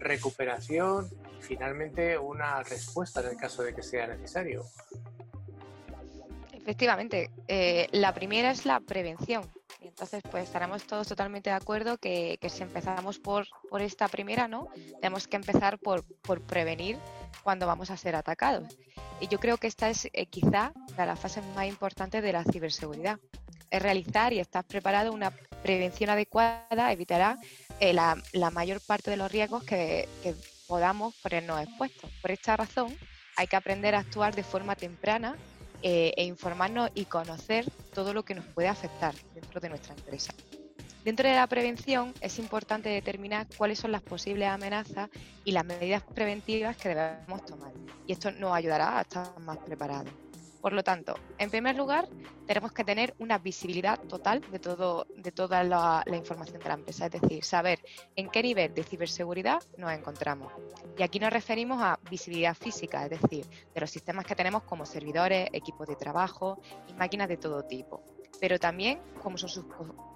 [0.04, 4.66] recuperación y finalmente una respuesta en el caso de que sea necesario.
[6.52, 9.44] Efectivamente, eh, la primera es la prevención.
[9.82, 14.70] Entonces, pues estaremos todos totalmente de acuerdo que, si empezamos por, por, esta primera, ¿no?
[15.02, 16.98] Tenemos que empezar por, por, prevenir
[17.44, 18.78] cuando vamos a ser atacados.
[19.20, 23.20] Y yo creo que esta es eh, quizá la fase más importante de la ciberseguridad.
[23.70, 25.32] Es realizar y estar preparado una
[25.64, 27.38] prevención adecuada evitará
[27.80, 30.36] eh, la, mayor parte de los riesgos que, que
[30.68, 32.10] podamos ponernos expuestos.
[32.22, 32.96] Por esta razón,
[33.36, 35.36] hay que aprender a actuar de forma temprana
[35.82, 40.34] eh, e informarnos y conocer todo lo que nos puede afectar dentro de nuestra empresa.
[41.04, 45.10] Dentro de la prevención es importante determinar cuáles son las posibles amenazas
[45.44, 47.74] y las medidas preventivas que debemos tomar.
[48.08, 50.14] Y esto nos ayudará a estar más preparados.
[50.64, 52.08] Por lo tanto, en primer lugar,
[52.48, 57.08] tenemos que tener una visibilidad total de, todo, de toda la, información de la empresa,
[57.08, 57.84] es decir, saber
[58.16, 60.54] en qué nivel de ciberseguridad nos encontramos.
[60.98, 63.46] Y aquí nos referimos a visibilidad física, es decir,
[63.76, 68.02] de los sistemas que tenemos como servidores, equipos de trabajo y máquinas de todo tipo
[68.40, 69.64] pero también cómo son sus,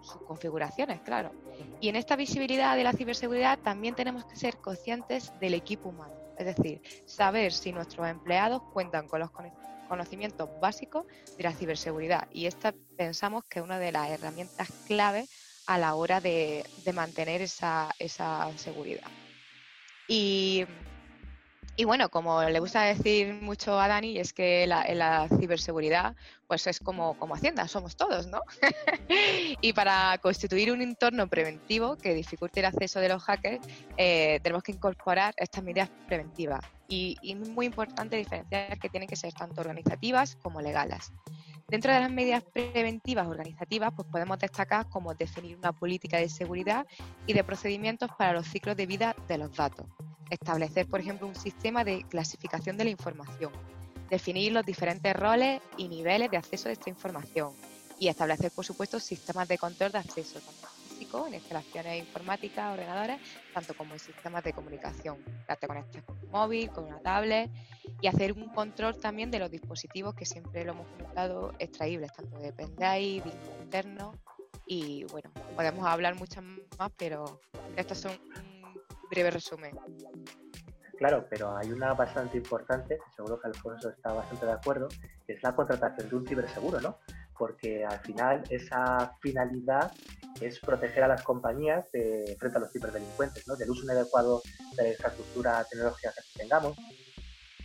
[0.02, 1.32] sus, configuraciones, claro.
[1.80, 6.16] Y en esta visibilidad de la ciberseguridad también tenemos que ser conscientes del equipo humano,
[6.38, 9.67] es decir, saber si nuestros empleados cuentan con los conocimientos
[10.60, 11.06] básicos
[11.38, 12.28] de la ciberseguridad.
[12.32, 15.28] Y esta pensamos que es una de las herramientas clave
[15.66, 19.10] a la hora de, mantener esa, esa seguridad.
[20.08, 20.66] Y
[21.80, 26.16] y bueno, como le gusta decir mucho a Dani, es que la, ciberseguridad
[26.48, 28.42] pues es como, como Hacienda, somos todos, ¿no?
[29.62, 33.64] y para constituir un entorno preventivo que dificulte el acceso de los hackers,
[33.96, 36.62] eh, tenemos que incorporar estas medidas preventivas.
[36.88, 41.12] Y, y es muy importante diferenciar que tienen que ser tanto organizativas como legales.
[41.68, 46.88] Dentro de las medidas preventivas organizativas, pues podemos destacar como definir una política de seguridad
[47.28, 49.86] y de procedimientos para los ciclos de vida de los datos
[50.30, 53.52] establecer, por ejemplo, un sistema de clasificación de la información,
[54.10, 57.54] definir los diferentes roles y niveles de acceso a esta información
[58.00, 63.20] y establecer, por supuesto, sistemas de control de acceso, tanto físico, en instalaciones informáticas, ordenadores,
[63.54, 65.18] tanto como en sistemas de comunicación.
[65.60, 67.50] Te conectas con un móvil, con una tablet
[68.02, 72.38] y hacer un control también de los dispositivos que siempre lo hemos comentado extraíbles, tanto
[72.40, 74.14] de pendrive, disco interno
[74.68, 76.44] y bueno, podemos hablar muchas
[76.78, 77.40] más, pero
[77.76, 78.12] estos son
[79.24, 79.78] resumen.
[80.98, 84.88] Claro, pero hay una bastante importante, seguro que Alfonso está bastante de acuerdo,
[85.28, 86.98] que es la contratación de un ciberseguro, ¿no?
[87.38, 89.92] Porque al final esa finalidad
[90.42, 93.56] es proteger a las compañías frente a los ciberdelincuentes, ¿no?
[93.56, 94.42] Del uso inadecuado
[94.76, 96.76] de la infraestructura tecnológica que tengamos,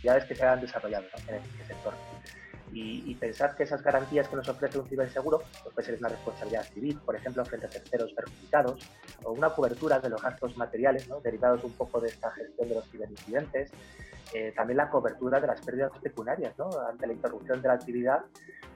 [0.03, 1.93] ya es que se han desarrollado en este sector.
[2.75, 6.63] Y, pensar que esas garantías que nos ofrece un ciberseguro pues puede ser una responsabilidad
[6.63, 8.89] civil, por ejemplo, frente a terceros perjudicados,
[9.23, 12.89] o una cobertura de los gastos materiales derivados un poco de esta gestión de los
[12.89, 13.71] ciberincidentes,
[14.33, 16.69] eh, también la cobertura de las pérdidas pecuniarias ¿no?
[16.89, 18.25] ante la interrupción de la actividad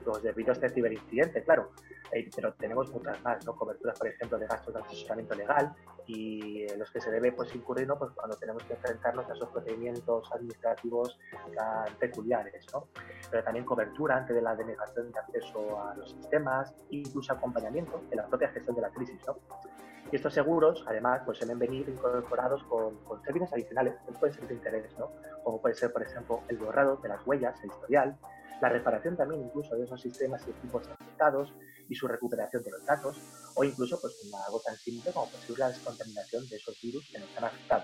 [0.06, 1.72] los debido a este ciberincidente, claro.
[2.12, 3.54] Eh, pero tenemos muchas más, ¿no?
[3.56, 5.76] Coberturas, por ejemplo, de gastos de asesoramiento legal
[6.08, 7.98] y en los que se debe pues, incurrir ¿no?
[7.98, 11.20] pues, cuando tenemos que enfrentarnos a esos procedimientos administrativos
[11.56, 12.88] tan peculiares, ¿no?
[13.30, 18.28] Pero también cobertura ante la denegación de acceso a los sistemas, incluso acompañamiento en la
[18.28, 19.38] propia gestión de la crisis, ¿no?
[20.10, 24.48] Y estos seguros, además, pues suelen venir incorporados con, con términos adicionales que pueden ser
[24.48, 25.12] de interés, ¿no?
[25.44, 28.18] Como puede ser, por ejemplo, el borrado de las huellas, el historial,
[28.62, 31.54] la reparación también incluso de esos sistemas y equipos afectados
[31.90, 33.18] y su recuperación de los datos,
[33.56, 34.16] o incluso pues
[34.46, 37.84] algo tan simple como posible la descontaminación de esos virus que nos han afectado.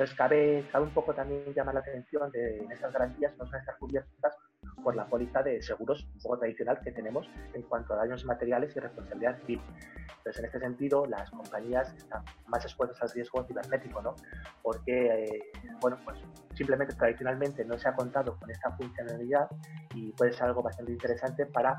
[0.00, 3.58] Entonces cabe, un poco también llamar la atención de en estas garantías no van a
[3.58, 4.34] estar cubiertas
[4.82, 8.74] por la póliza de seguros un poco tradicional que tenemos en cuanto a daños materiales
[8.74, 9.60] y responsabilidad civil.
[10.16, 14.16] Entonces, en este sentido, las compañías están más expuestas al riesgo cibernético, ¿no?
[14.62, 15.42] Porque, eh,
[15.82, 16.16] bueno, pues
[16.54, 19.50] simplemente tradicionalmente no se ha contado con esta funcionalidad
[19.94, 21.78] y puede ser algo bastante interesante para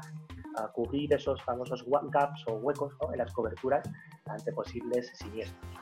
[0.58, 3.82] ah, cubrir esos famosos gaps o huecos en las coberturas
[4.28, 5.81] ante posibles siniestros.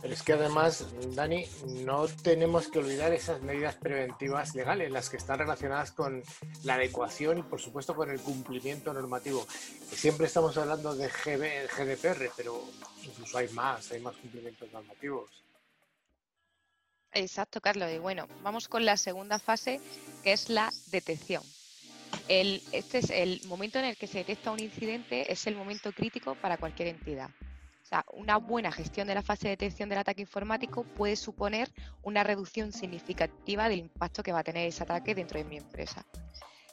[0.00, 1.46] Pero es que además, Dani,
[1.84, 6.22] no tenemos que olvidar esas medidas preventivas legales, las que están relacionadas con
[6.62, 9.46] la adecuación y, por supuesto, con el cumplimiento normativo.
[9.92, 12.62] siempre estamos hablando de GDPR, pero
[13.02, 15.30] incluso hay más, hay más cumplimientos normativos.
[17.12, 17.90] Exacto, Carlos.
[17.92, 19.80] Y bueno, vamos con la segunda fase,
[20.22, 21.42] que es la detección.
[22.28, 26.34] este es el momento en el que se detecta un incidente, es el momento crítico
[26.34, 27.30] para cualquier entidad
[28.12, 31.70] una buena gestión de la fase de detección del ataque informático puede suponer
[32.02, 36.04] una reducción significativa del impacto que va a tener ese ataque dentro de mi empresa.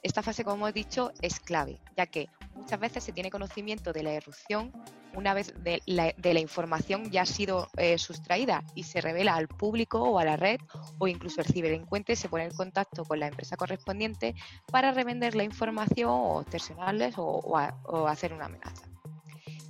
[0.01, 4.03] Esta fase, como he dicho, es clave, ya que muchas veces se tiene conocimiento de
[4.03, 4.71] la erupción
[5.13, 10.01] una vez de la, información ya ha sido eh, sustraída y se revela al público
[10.01, 10.59] o a la red
[10.99, 14.35] o incluso el ciberdelincuente se pone en contacto con la empresa correspondiente
[14.71, 17.57] para revender la información o extorsionarles o,
[18.07, 18.90] hacer una amenaza.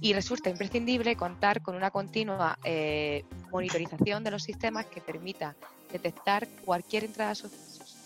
[0.02, 5.56] Y resulta imprescindible contar con una continua eh, monitorización de los sistemas que permita
[5.92, 8.02] detectar cualquier entrada sospechosa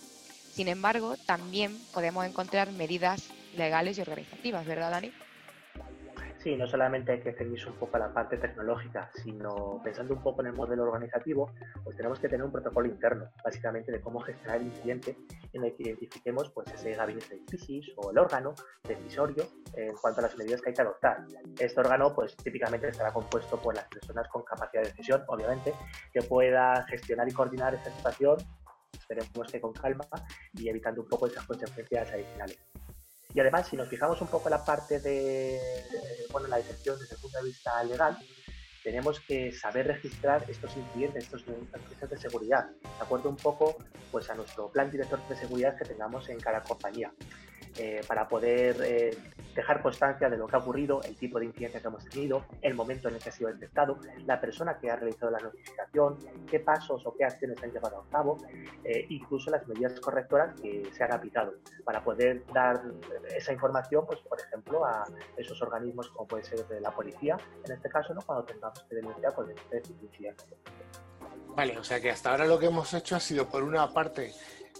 [0.56, 3.28] sin embargo, también podemos encontrar medidas
[3.58, 5.12] legales y organizativas, ¿verdad, Dani?
[6.46, 10.22] Sí, no solamente hay que ceñirse un poco a la parte tecnológica, sino pensando un
[10.22, 11.50] poco en el modelo organizativo,
[11.82, 15.18] pues tenemos que tener un protocolo interno, básicamente de cómo gestionar el incidente
[15.52, 19.42] en el que identifiquemos pues, ese gabinete de crisis o el órgano decisorio
[19.74, 21.24] en cuanto a las medidas que hay que adoptar.
[21.58, 25.74] Este órgano pues típicamente estará compuesto por las personas con capacidad de decisión, obviamente,
[26.12, 28.36] que pueda gestionar y coordinar esta situación
[28.92, 30.06] esperemos que con calma
[30.54, 32.58] y evitando un poco esas consecuencias adicionales.
[33.36, 35.60] Y además, si nos fijamos un poco en la parte de,
[36.32, 38.16] bueno, la detección desde el punto de vista legal,
[38.82, 43.76] tenemos que saber registrar estos incidentes, estos incidentes de seguridad, de acuerdo un poco
[44.10, 47.12] pues, a nuestro plan director de seguridad que tengamos en cada compañía.
[47.78, 49.18] Eh, para poder eh,
[49.54, 52.74] dejar constancia de lo que ha ocurrido, el tipo de incidente que hemos tenido, el
[52.74, 56.16] momento en el que ha sido detectado, la persona que ha realizado la notificación,
[56.50, 58.38] qué pasos o qué acciones han llevado a cabo,
[58.82, 61.52] eh, incluso las medidas correctoras que se han aplicado,
[61.84, 62.82] para poder dar
[63.36, 65.04] esa información, pues, por ejemplo, a
[65.36, 68.22] esos organismos como puede ser la policía, en este caso, ¿no?
[68.22, 70.44] cuando tengamos que denunciar cualquier incidente.
[71.54, 74.32] Vale, o sea que hasta ahora lo que hemos hecho ha sido, por una parte,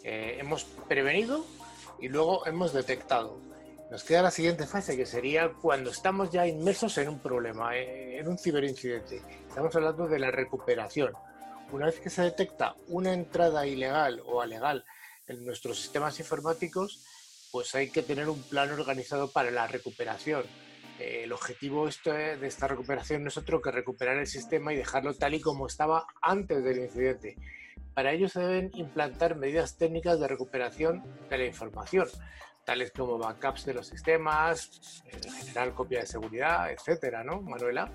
[0.03, 1.45] hemos prevenido
[2.01, 3.41] y luego hemos detectado.
[3.91, 8.19] Nos queda la siguiente fase, que sería cuando estamos ya inmersos en un problema, eh,
[8.19, 9.23] en un ciberincidente.
[9.49, 11.13] Estamos hablando de la recuperación.
[11.71, 14.85] Una vez que se detecta una entrada ilegal o alegal
[15.29, 17.05] en nuestros sistemas informáticos,
[17.53, 20.45] pues hay que tener un plan organizado para la recuperación.
[20.99, 25.15] Eh, el objetivo de esta recuperación no es otro que recuperar el sistema y dejarlo
[25.15, 27.37] tal y como estaba antes del incidente.
[27.97, 32.07] Para ello se deben implantar medidas técnicas de recuperación de la información,
[32.63, 35.03] tales como backups de los sistemas,
[35.39, 37.91] generar copia de seguridad, etcétera, ¿no, Manuela?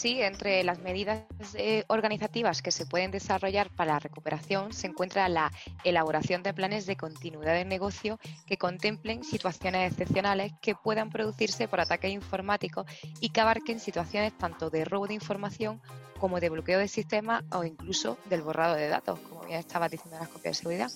[0.00, 5.28] Sí, entre las medidas eh, organizativas que se pueden desarrollar para la recuperación se encuentra
[5.28, 5.52] la
[5.84, 11.82] elaboración de planes de continuidad de negocio que contemplen situaciones excepcionales que puedan producirse por
[11.82, 12.86] ataques informáticos
[13.20, 15.82] y que abarquen situaciones tanto de robo de información
[16.18, 20.16] como de bloqueo de sistemas o incluso del borrado de datos, como bien estaba diciendo
[20.16, 20.90] en las copias de seguridad.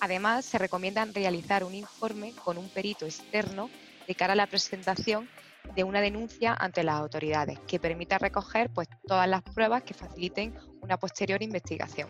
[0.00, 3.70] Además, se recomienda realizar un informe con un perito externo
[4.08, 5.28] de cara a la presentación
[5.74, 10.54] de una denuncia ante las autoridades que permita recoger pues, todas las pruebas que faciliten
[10.80, 12.08] una posterior investigación.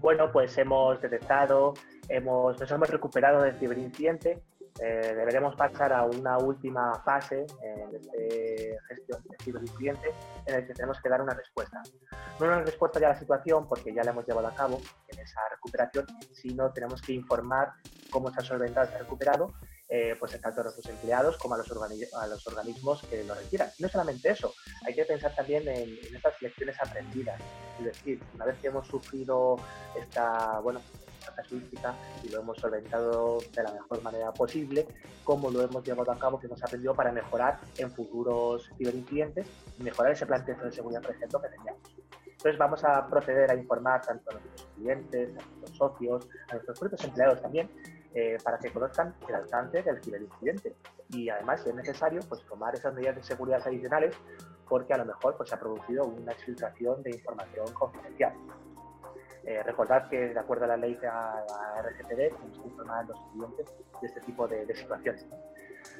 [0.00, 1.74] Bueno, pues hemos detectado,
[2.08, 4.42] hemos, nos hemos recuperado del ciberincidente.
[4.80, 7.46] Eh, deberemos pasar a una última fase
[8.16, 10.10] de gestión del ciberincidente
[10.46, 11.82] en el que tenemos que dar una respuesta.
[12.40, 15.18] No una respuesta ya a la situación porque ya la hemos llevado a cabo en
[15.20, 17.72] esa recuperación, sino tenemos que informar
[18.10, 19.52] cómo se ha solventado, se ha recuperado
[19.94, 23.68] eh, pues tanto a nuestros empleados como a los, a los organismos que lo requieran.
[23.78, 24.54] no solamente eso,
[24.86, 27.38] hay que pensar también en, en, estas lecciones aprendidas.
[27.78, 29.58] Es decir, una vez que hemos sufrido
[29.94, 30.80] esta, bueno,
[31.36, 34.86] casuística y lo hemos solventado de la mejor manera posible,
[35.24, 39.46] cómo lo hemos llevado a cabo, que hemos aprendido para mejorar en futuros ciberincidentes
[39.78, 41.82] y mejorar ese plan de seguridad, por ejemplo, que teníamos.
[42.24, 46.80] Entonces vamos a proceder a informar tanto a nuestros clientes, a nuestros socios, a nuestros
[46.80, 47.70] propios empleados también,
[48.14, 50.74] eh, para que conozcan el alcance del ciberincidente.
[51.08, 54.14] Y además, es necesario, pues tomar esas medidas de seguridad adicionales
[54.68, 58.32] porque a lo mejor pues, se ha producido una exfiltración de información confidencial.
[59.44, 61.44] Eh, recordad que de acuerdo a la ley de la
[61.82, 63.66] RGPD que informar a los clientes
[64.00, 65.26] de este tipo de, de situaciones.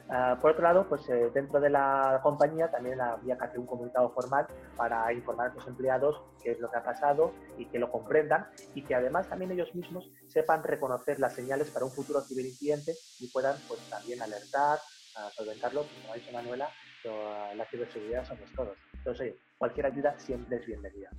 [0.09, 3.66] Ah, por otro lado, pues eh, dentro de la compañía también había que hacer un
[3.66, 7.78] comunicado formal para informar a los empleados qué es lo que ha pasado y que
[7.78, 12.20] lo comprendan y que además también ellos mismos sepan reconocer las señales para un futuro
[12.20, 14.80] ciberincidente y puedan pues también alertar,
[15.14, 16.72] a solventarlo, como ha dicho Manuela,
[17.55, 18.78] la ciberseguridad somos todos.
[18.95, 21.11] Entonces, cualquier ayuda siempre es bienvenida.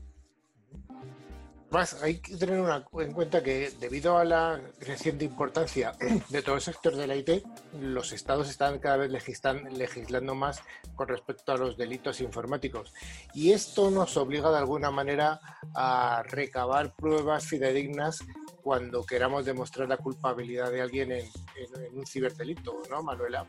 [1.73, 2.63] Más, hay que tener
[2.99, 5.93] en cuenta que debido a la creciente importancia
[6.29, 7.43] de todo el sector de la IT,
[7.81, 10.61] los estados están cada vez legislando más
[10.93, 12.93] con respecto a los delitos informáticos.
[13.33, 15.39] Y esto nos obliga de alguna manera
[15.73, 18.19] a recabar pruebas fidedignas
[18.63, 21.27] cuando queramos demostrar la culpabilidad de alguien en,
[21.93, 23.45] un ciberdelito, ¿no, Manuela?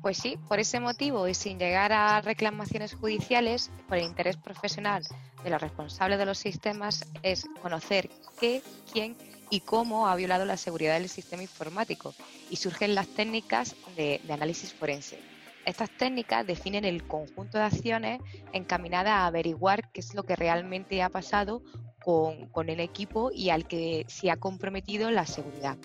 [0.00, 5.04] Pues sí, por ese motivo y sin llegar a reclamaciones judiciales, por el interés profesional
[5.42, 8.08] de los responsables de los sistemas es conocer
[8.38, 9.16] qué, quién
[9.50, 12.14] y cómo ha violado la seguridad del sistema informático
[12.48, 15.18] y surgen las técnicas de, de análisis forense.
[15.66, 18.20] Estas técnicas definen el conjunto de acciones
[18.52, 21.62] encaminadas a averiguar qué es lo que realmente ha pasado
[22.04, 25.78] con, con el equipo y al que se ha comprometido la seguridad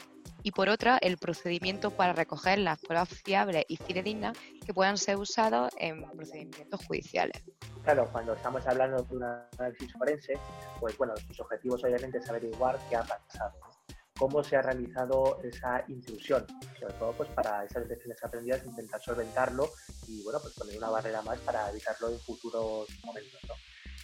[0.48, 5.18] y por otra el procedimiento para recoger las pruebas fiables y fidedignas que puedan ser
[5.18, 7.44] usadas en procedimientos judiciales.
[7.84, 10.34] Claro, cuando estamos hablando de un análisis forense,
[10.80, 13.60] pues bueno, sus objetivos obviamente es averiguar qué ha pasado,
[14.18, 16.46] cómo se ha realizado esa intrusión,
[16.80, 19.70] sobre todo pues para esas lecciones aprendidas intentar solventarlo
[20.08, 23.54] y bueno, pues poner una barrera más para evitarlo en futuros momentos, ¿no?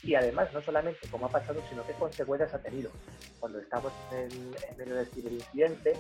[0.04, 2.92] Y además no solamente cómo ha pasado, sino qué consecuencias ha tenido.
[3.40, 5.94] Cuando estamos en, en medio del ciberincidente,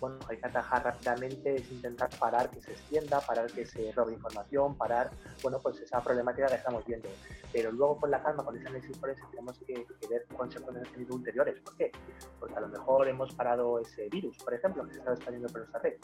[0.00, 4.12] bueno, hay que atajar rápidamente, es intentar parar que se extienda, parar que se robe
[4.12, 5.10] información, parar,
[5.42, 7.08] bueno, pues esa problemática que estamos viendo.
[7.52, 11.58] Pero luego con la calma, con ese análisis forense, tenemos que, que ver consecuencias ulteriores.
[11.60, 11.90] ¿Por qué?
[12.38, 15.60] Porque a lo mejor hemos parado ese virus, por ejemplo, que se está expandiendo por
[15.60, 15.94] nuestra red.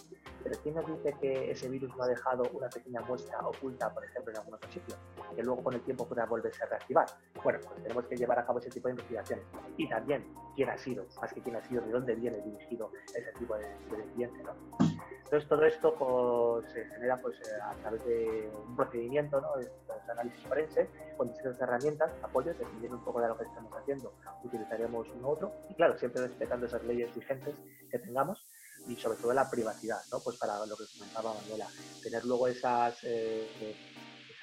[0.42, 4.04] Pero ¿quién nos dice que ese virus no ha dejado una pequeña muestra oculta, por
[4.04, 4.96] ejemplo, en algún otro sitio,
[5.36, 7.06] que luego con el tiempo pueda volverse a reactivar?
[7.42, 9.44] Bueno, pues tenemos que llevar a cabo ese tipo de investigaciones.
[9.76, 10.24] Y también
[10.54, 13.64] quién ha sido, más que quién ha sido, de dónde viene dirigido ese tipo de,
[13.64, 14.42] de incidente.
[14.44, 14.94] ¿no?
[15.24, 19.56] Entonces todo esto pues, se genera pues, a través de un procedimiento ¿no?
[19.56, 19.68] de
[20.12, 24.12] análisis forense con distintas herramientas, apoyos, dependiendo un poco de lo que estamos haciendo,
[24.44, 27.56] utilizaremos uno u otro y claro, siempre respetando esas leyes vigentes
[27.90, 28.46] que tengamos
[28.86, 30.20] y sobre todo la privacidad, ¿no?
[30.20, 31.66] pues para lo que comentaba Manuela,
[32.02, 33.74] tener luego esas eh,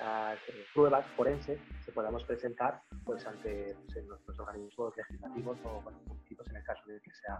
[0.01, 5.99] esas eh, pruebas forenses que podamos presentar pues ante pues, nuestros organismos legislativos o bueno,
[6.07, 7.39] políticos en el caso de que sea.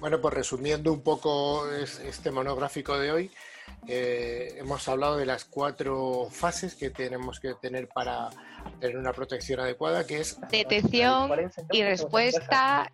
[0.00, 3.30] Bueno, pues resumiendo un poco este monográfico de hoy,
[3.86, 8.30] eh, hemos hablado de las cuatro fases que tenemos que tener para
[8.80, 11.30] tener una protección adecuada, que es detección
[11.70, 12.90] y respuesta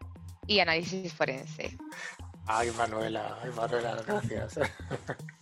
[0.46, 1.76] y análisis forense.
[2.46, 4.58] Ay, Manuela, ay, Manuela, gracias.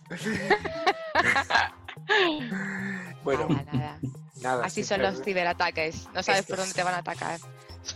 [3.37, 3.99] bueno, nada, nada.
[4.41, 6.07] nada, Así sí, son los ciberataques.
[6.13, 7.39] No sabes Esto por dónde es- te van a atacar.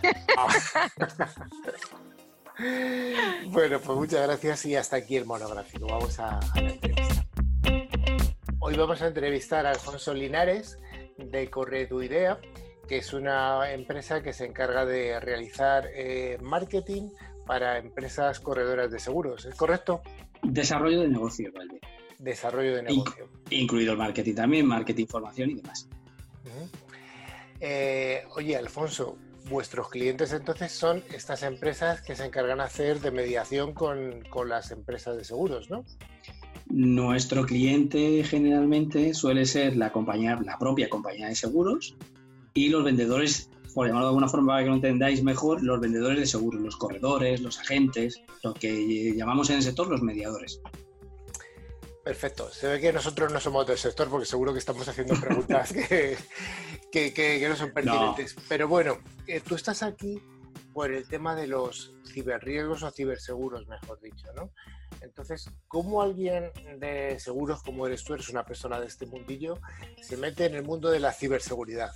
[3.47, 5.87] bueno, pues muchas gracias y hasta aquí el monográfico.
[5.87, 7.25] Vamos a, a la entrevista.
[8.59, 10.77] Hoy vamos a entrevistar a Alfonso Linares
[11.17, 12.39] de Corre tu Idea,
[12.87, 17.09] que es una empresa que se encarga de realizar eh, marketing
[17.45, 19.45] para empresas corredoras de seguros.
[19.45, 20.01] ¿Es correcto?
[20.43, 21.79] Desarrollo de negocio, ¿vale?
[22.23, 23.27] Desarrollo de negocio.
[23.49, 25.89] incluido el marketing también, marketing, formación y demás.
[27.59, 29.17] Eh, oye, Alfonso,
[29.49, 34.49] vuestros clientes entonces son estas empresas que se encargan de hacer de mediación con, con
[34.49, 35.85] las empresas de seguros, ¿no?
[36.67, 41.95] Nuestro cliente generalmente suele ser la compañía, la propia compañía de seguros
[42.53, 46.19] y los vendedores, por llamarlo de alguna forma para que lo entendáis mejor, los vendedores
[46.19, 50.61] de seguros, los corredores, los agentes, lo que llamamos en el sector los mediadores.
[52.03, 52.49] Perfecto.
[52.51, 56.17] Se ve que nosotros no somos del sector porque seguro que estamos haciendo preguntas que,
[56.91, 58.35] que- que- que no son pertinentes.
[58.49, 58.97] Pero bueno,
[59.27, 60.21] eh, tú estás aquí
[60.73, 64.51] por el tema de los ciberriesgos o ciberseguros, mejor dicho, ¿no?
[65.01, 69.59] Entonces, ¿cómo alguien de seguros como eres tú, eres una persona de este mundillo,
[70.01, 71.91] se mete en el mundo de la ciberseguridad?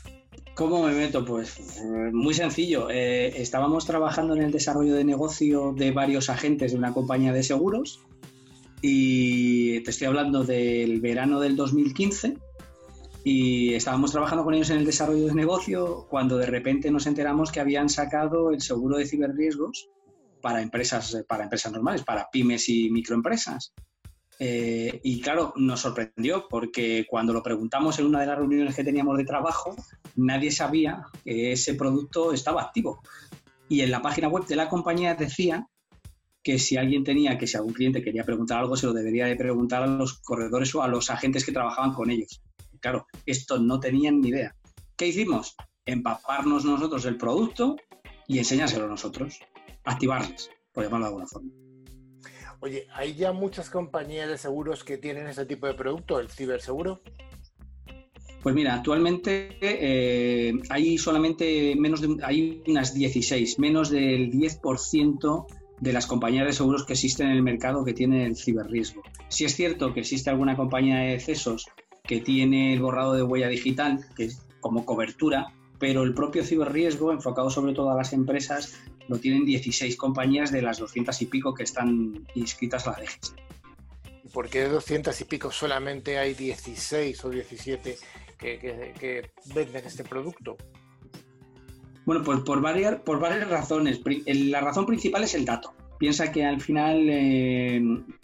[0.56, 1.24] ¿Cómo me meto?
[1.26, 1.82] Pues eh,
[2.12, 2.90] muy sencillo.
[2.90, 7.44] Eh, estábamos trabajando en el desarrollo de negocio de varios agentes de una compañía de
[7.44, 8.00] seguros
[8.82, 12.38] y te estoy hablando del verano del 2015
[13.24, 17.52] y estábamos trabajando con ellos en el desarrollo de negocio cuando de repente nos enteramos
[17.52, 19.90] que habían sacado el seguro de ciberriesgos
[20.42, 23.74] para empresas, para empresas normales, para pymes y microempresas.
[24.40, 28.84] Eh, y claro, nos sorprendió porque cuando lo preguntamos en una de las reuniones que
[28.84, 29.76] teníamos de trabajo,
[30.16, 33.02] nadie sabía que ese producto estaba activo.
[33.68, 35.68] Y en la página web de la compañía decía
[36.48, 39.36] que si alguien tenía, que si algún cliente quería preguntar algo, se lo debería de
[39.36, 42.42] preguntar a los corredores o a los agentes que trabajaban con ellos.
[42.80, 44.56] Claro, esto no tenían ni idea.
[44.96, 45.58] ¿Qué hicimos?
[45.86, 47.76] Empaparnos nosotros el producto
[48.30, 49.42] y enseñárselo nosotros.
[49.84, 51.52] Activarles, por llamarlo de alguna forma.
[52.62, 57.02] Oye, ¿hay ya muchas compañías de seguros que tienen ese tipo de producto, el ciberseguro?
[58.42, 65.46] Pues mira, actualmente eh, hay solamente menos de, hay unas 16, menos del 10%
[65.80, 69.04] de las compañías de seguros que existen en el mercado que tienen el ciberriesgo.
[69.30, 71.66] Sí es cierto que existe alguna compañía de CESOS
[72.04, 77.12] que tiene el borrado de huella digital, que es como cobertura, pero el propio ciberriesgo,
[77.12, 81.54] enfocado sobre todo a las empresas, lo tienen 16 compañías de las 200 y pico
[81.54, 83.36] que están inscritas a la DGS.
[84.34, 87.98] ¿Por qué de 200 y pico solamente hay 16 o 17
[88.38, 90.58] que, venden este producto?
[92.08, 94.00] Bueno, pues por varias, por varias razones.
[94.26, 95.74] La razón principal es el dato.
[96.00, 97.82] Piensa que al final eh,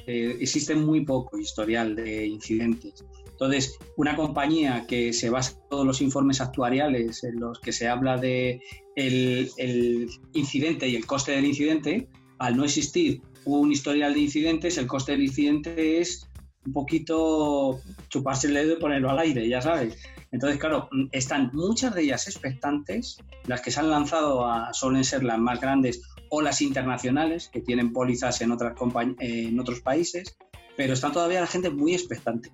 [0.07, 3.03] eh, existe muy poco historial de incidentes.
[3.31, 7.89] Entonces, una compañía que se basa en todos los informes actuariales en los que se
[7.89, 8.61] habla de
[8.95, 12.07] el, el incidente y el coste del incidente,
[12.39, 16.29] al no existir un historial de incidentes, el coste del incidente es
[16.65, 19.97] un poquito chuparse el dedo y ponerlo al aire, ya sabes.
[20.31, 25.23] Entonces, claro, están muchas de ellas expectantes, las que se han lanzado a, suelen ser
[25.23, 28.73] las más grandes o las internacionales, que tienen pólizas en, otras
[29.19, 30.35] en otros países,
[30.75, 32.51] pero está todavía la gente muy expectante.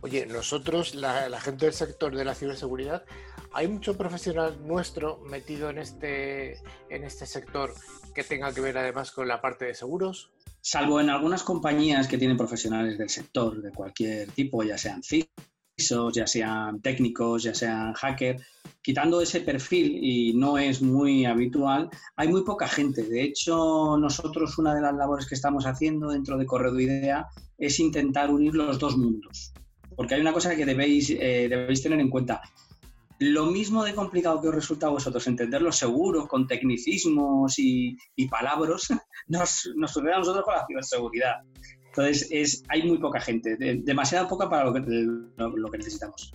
[0.00, 3.04] Oye, nosotros, la, la gente del sector de la ciberseguridad,
[3.52, 6.60] ¿Hay mucho profesional nuestro metido en este,
[6.90, 7.74] en este sector
[8.14, 10.30] que tenga que ver además con la parte de seguros?
[10.70, 16.12] Salvo en algunas compañías que tienen profesionales del sector de cualquier tipo, ya sean CISOs,
[16.14, 18.44] ya sean técnicos, ya sean hackers,
[18.82, 23.02] quitando ese perfil y no es muy habitual, hay muy poca gente.
[23.04, 27.80] De hecho, nosotros una de las labores que estamos haciendo dentro de Corredo Idea es
[27.80, 29.54] intentar unir los dos mundos.
[29.96, 32.42] Porque hay una cosa que debéis, eh, debéis tener en cuenta
[33.18, 37.96] lo mismo de complicado que os resulta a vosotros entender los seguros con tecnicismos y,
[38.30, 38.88] palabras,
[39.26, 41.34] nos, nos sucede a nosotros con la ciberseguridad.
[41.86, 46.32] Entonces, es, hay muy poca gente, demasiada poca para lo que, lo, que necesitamos.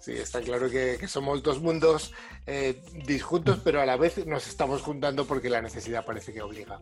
[0.00, 2.12] Sí, está claro que, somos dos mundos
[2.46, 6.80] eh, disjuntos, pero a la vez nos estamos juntando porque la necesidad parece que obliga.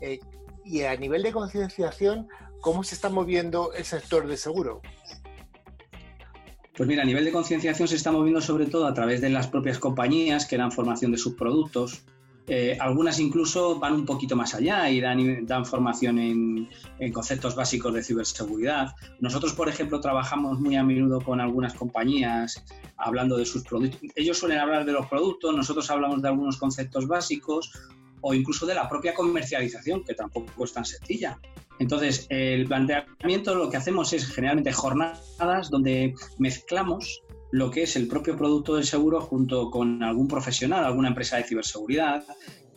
[0.00, 0.20] Eh,
[0.64, 2.28] y a nivel de concienciación,
[2.60, 4.80] ¿cómo se está moviendo el sector de seguro?
[6.76, 9.46] Pues mira, a nivel de concienciación se está moviendo sobre todo a través de las
[9.46, 12.02] propias compañías que dan formación de sus productos.
[12.48, 16.68] Eh, algunas incluso van un poquito más allá y dan, dan formación en,
[17.12, 18.94] conceptos básicos de ciberseguridad.
[19.20, 22.62] Nosotros, por ejemplo, trabajamos muy a menudo con algunas compañías
[22.98, 24.00] hablando de sus productos.
[24.14, 27.72] Ellos suelen hablar de los productos, nosotros hablamos de algunos conceptos básicos
[28.28, 31.38] o incluso de la propia comercialización, que tampoco es tan sencilla.
[31.78, 37.22] Entonces, el planteamiento lo que hacemos es generalmente jornadas donde mezclamos
[37.52, 41.44] lo que es el propio producto del seguro junto con algún profesional, alguna empresa de
[41.44, 42.24] ciberseguridad,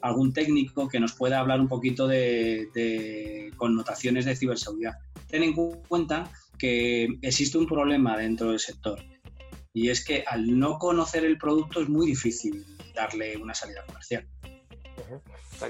[0.01, 4.93] algún técnico que nos pueda hablar un poquito de, connotaciones de ciberseguridad.
[5.27, 8.99] Ten en cuenta que existe un problema dentro del sector
[9.73, 14.27] y es que al no conocer el producto es muy difícil darle una salida comercial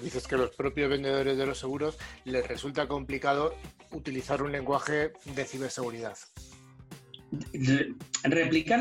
[0.01, 3.53] dices que los propios vendedores de los seguros les resulta complicado
[3.91, 6.17] utilizar un lenguaje de ciberseguridad.
[8.23, 8.79] Replicar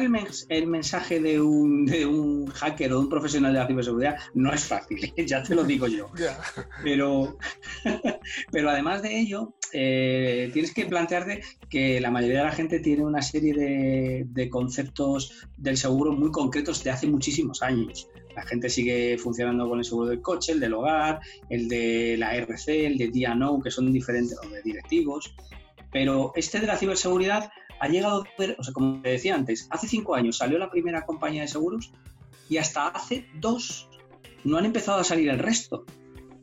[0.48, 5.12] el, mensaje de un, hacker o de un profesional de la ciberseguridad no es fácil,
[5.26, 6.10] ya te lo digo yo.
[6.82, 7.36] Pero,
[8.52, 13.04] pero además de ello, eh, tienes que plantearte que la mayoría de la gente tiene
[13.04, 18.08] una serie de, de conceptos del seguro muy concretos de hace muchísimos años.
[18.38, 21.18] La gente sigue funcionando con el seguro del coche, el del hogar,
[21.50, 25.34] el de la RC, el de DNO, que son diferentes, o de directivos.
[25.90, 28.22] Pero este de la ciberseguridad ha llegado,
[28.56, 31.90] o sea, como te decía antes, hace cinco años salió la primera compañía de seguros
[32.48, 33.88] y hasta hace dos
[34.44, 35.84] no han empezado a salir el resto.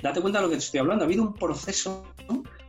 [0.04, 1.06] Date cuenta de lo que te estoy hablando.
[1.06, 2.04] Ha habido un proceso,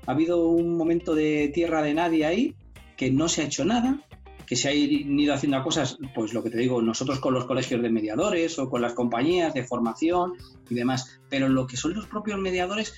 [0.06, 2.54] ha habido un momento de tierra de nadie ahí
[2.96, 4.05] que no se ha hecho nada
[4.46, 7.82] que se ha ido haciendo cosas, pues lo que te digo, nosotros con los colegios
[7.82, 10.34] de mediadores o con las compañías de formación
[10.70, 12.94] y demás, pero lo que son los propios mediadores,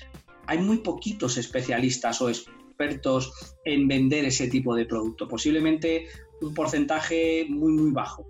[0.47, 3.33] hay muy poquitos especialistas o expertos
[3.65, 6.07] en vender ese tipo de producto, posiblemente
[6.41, 8.29] un porcentaje muy, muy bajo,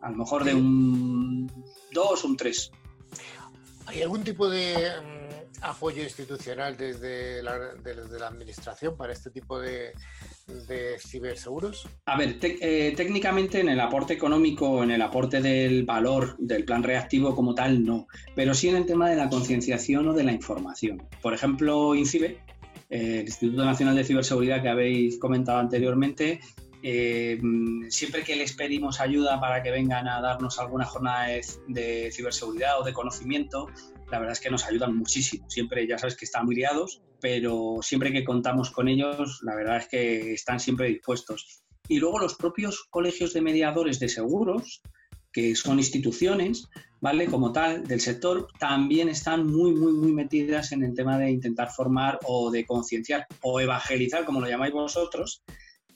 [0.00, 1.50] a lo mejor de un
[1.92, 2.70] 2 o un 3.
[3.86, 7.42] ¿Hay algún tipo de mm, apoyo institucional desde
[7.82, 9.92] desde la administración para este tipo de,
[10.46, 11.88] de ciberseguros?
[12.06, 16.82] A ver, eh, técnicamente en el aporte económico, en el aporte del valor del plan
[16.82, 20.32] reactivo como tal, no, pero sí en el tema de la concienciación o de la
[20.32, 21.02] información.
[21.20, 22.38] Por ejemplo, INCIBE,
[22.90, 26.40] eh, el Instituto Nacional de Ciberseguridad que habéis comentado anteriormente,
[26.82, 27.40] eh,
[27.88, 31.26] siempre que les pedimos ayuda para que vengan a darnos alguna jornada
[31.66, 33.68] de, ciberseguridad o de conocimiento,
[34.12, 35.50] la verdad es que nos ayudan muchísimo.
[35.50, 39.78] Siempre, ya sabes que están muy liados, pero siempre que contamos con ellos, la verdad
[39.78, 41.64] es que están siempre dispuestos.
[41.88, 44.80] Y luego los propios colegios de mediadores de seguros,
[45.32, 46.68] que son instituciones,
[47.00, 47.26] ¿vale?
[47.26, 51.72] Como tal, del sector, también están muy, muy, muy metidas en el tema de intentar
[51.72, 55.42] formar o de concienciar o evangelizar, como lo llamáis vosotros,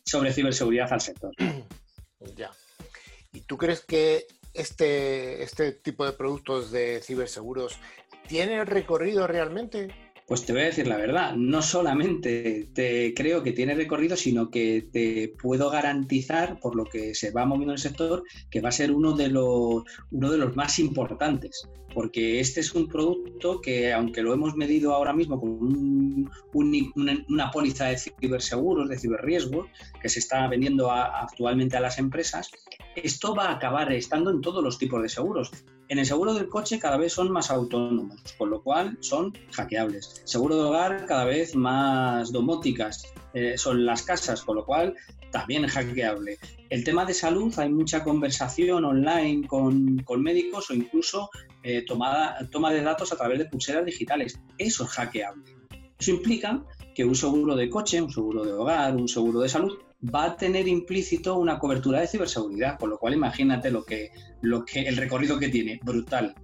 [0.05, 1.33] sobre ciberseguridad al sector.
[2.37, 2.51] Ya.
[3.33, 7.79] ¿Y tú crees que este, este tipo de productos de ciberseguros
[8.29, 10.10] tiene recorrido realmente?
[10.31, 14.49] Pues te voy a decir la verdad, no solamente te creo que tiene recorrido, sino
[14.49, 18.73] que te puedo garantizar, por lo que se va moviendo el sector, que va a
[18.73, 21.69] ser uno de los, uno de los más importantes.
[21.93, 27.87] Porque este es un producto que, aunque lo hemos medido ahora mismo con una, póliza
[27.87, 29.67] de ciberseguros, de ciberriesgos,
[30.01, 32.53] que se está vendiendo actualmente a las empresas,
[32.95, 35.51] esto va a acabar estando en todos los tipos de seguros.
[35.91, 40.23] En el seguro del coche cada vez son más autónomos, con lo cual son hackeables.
[40.25, 44.95] Seguro de hogar cada vez más domóticas eh, son las casas, con lo cual
[45.33, 46.39] también hackeable.
[46.69, 51.29] El tema de salud, hay mucha conversación online con, médicos o incluso
[51.65, 54.39] eh, toma de datos a través de pulseras digitales.
[54.59, 55.43] Eso es hackeable.
[55.99, 56.65] Eso implica
[56.95, 60.37] que un seguro de coche, un seguro de hogar, un seguro de salud va a
[60.37, 64.97] tener implícito una cobertura de ciberseguridad, con lo cual imagínate lo que, lo que el
[64.97, 66.35] recorrido que tiene, brutal.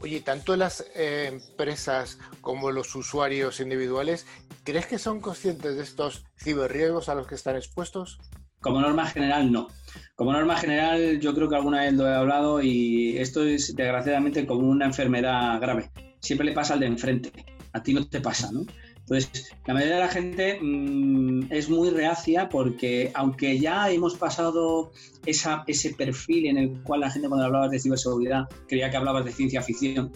[0.00, 4.26] Oye, tanto las eh, empresas como los usuarios individuales,
[4.62, 8.18] ¿crees que son conscientes de estos ciberriesgos a los que están expuestos?
[8.60, 9.68] Como norma general, no.
[10.14, 14.46] Como norma general, yo creo que alguna vez lo he hablado y esto es desgraciadamente
[14.46, 15.90] como una enfermedad grave.
[16.20, 17.32] Siempre le pasa al de enfrente.
[17.72, 18.62] A ti no te pasa, ¿no?
[19.10, 24.92] Entonces, la mayoría de la gente mm, es muy reacia porque aunque ya hemos pasado
[25.24, 29.32] ese perfil en el cual la gente cuando hablabas de ciberseguridad creía que hablabas de
[29.32, 30.12] ciencia ficción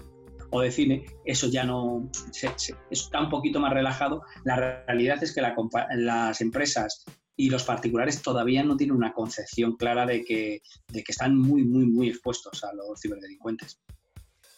[0.51, 2.11] o de cine, eso ya no
[2.91, 4.25] está un poquito más relajado.
[4.45, 5.41] La realidad es que
[5.97, 10.61] las empresas y los particulares todavía no tienen una concepción clara de que
[10.93, 13.81] están muy, muy, muy expuestos a los ciberdelincuentes.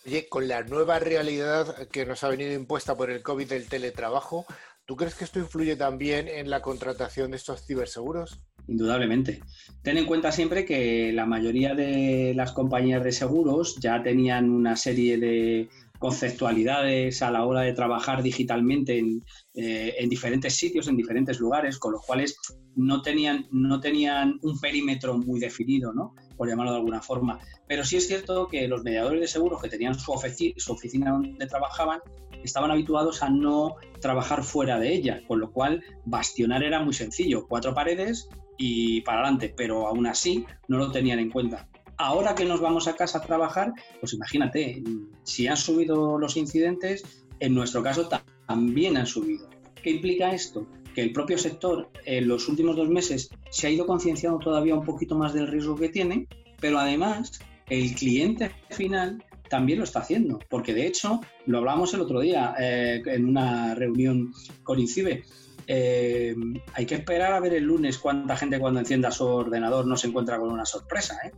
[0.07, 4.45] Oye, con la nueva realidad que nos ha venido impuesta por el COVID del teletrabajo,
[4.85, 8.39] ¿tú crees que esto influye también en la contratación de estos ciberseguros?
[8.69, 9.41] Indudablemente.
[9.83, 14.77] Ten en cuenta siempre que la mayoría de las compañías de seguros ya tenían una
[14.77, 15.69] serie de
[16.05, 19.25] conceptualidades a la hora de trabajar digitalmente en,
[19.55, 22.37] eh, en diferentes sitios, en diferentes lugares, con los cuales
[22.77, 26.15] no tenían, no tenían un perímetro muy definido, ¿no?
[26.37, 27.41] por llamarlo de alguna forma.
[27.67, 30.13] Pero sí es cierto que los mediadores de seguros que tenían su,
[30.59, 32.01] su oficina donde trabajaban
[32.43, 37.47] estaban habituados a no trabajar fuera de ella, con lo cual bastionar era muy sencillo,
[37.49, 38.29] cuatro paredes
[38.59, 41.67] y para adelante, pero aún así no lo tenían en cuenta.
[41.97, 44.83] Ahora que nos vamos a casa a trabajar, pues imagínate,
[45.23, 47.05] si han subido los incidentes,
[47.41, 48.09] en nuestro caso
[48.47, 49.49] también han subido.
[49.83, 50.67] ¿Qué implica esto?
[50.95, 54.85] que el propio sector en los últimos dos meses se ha ido concienciando todavía un
[54.85, 56.29] poquito más del riesgo que tiene,
[56.61, 62.01] pero además el cliente final también lo está haciendo, porque de hecho lo hablamos el
[62.01, 64.33] otro día eh, en una reunión
[64.63, 65.25] con INCIBE.
[65.67, 66.35] Eh,
[66.75, 70.09] hay que esperar a ver el lunes cuánta gente cuando encienda su ordenador no se
[70.09, 71.19] encuentra con una sorpresa.
[71.25, 71.33] ¿eh?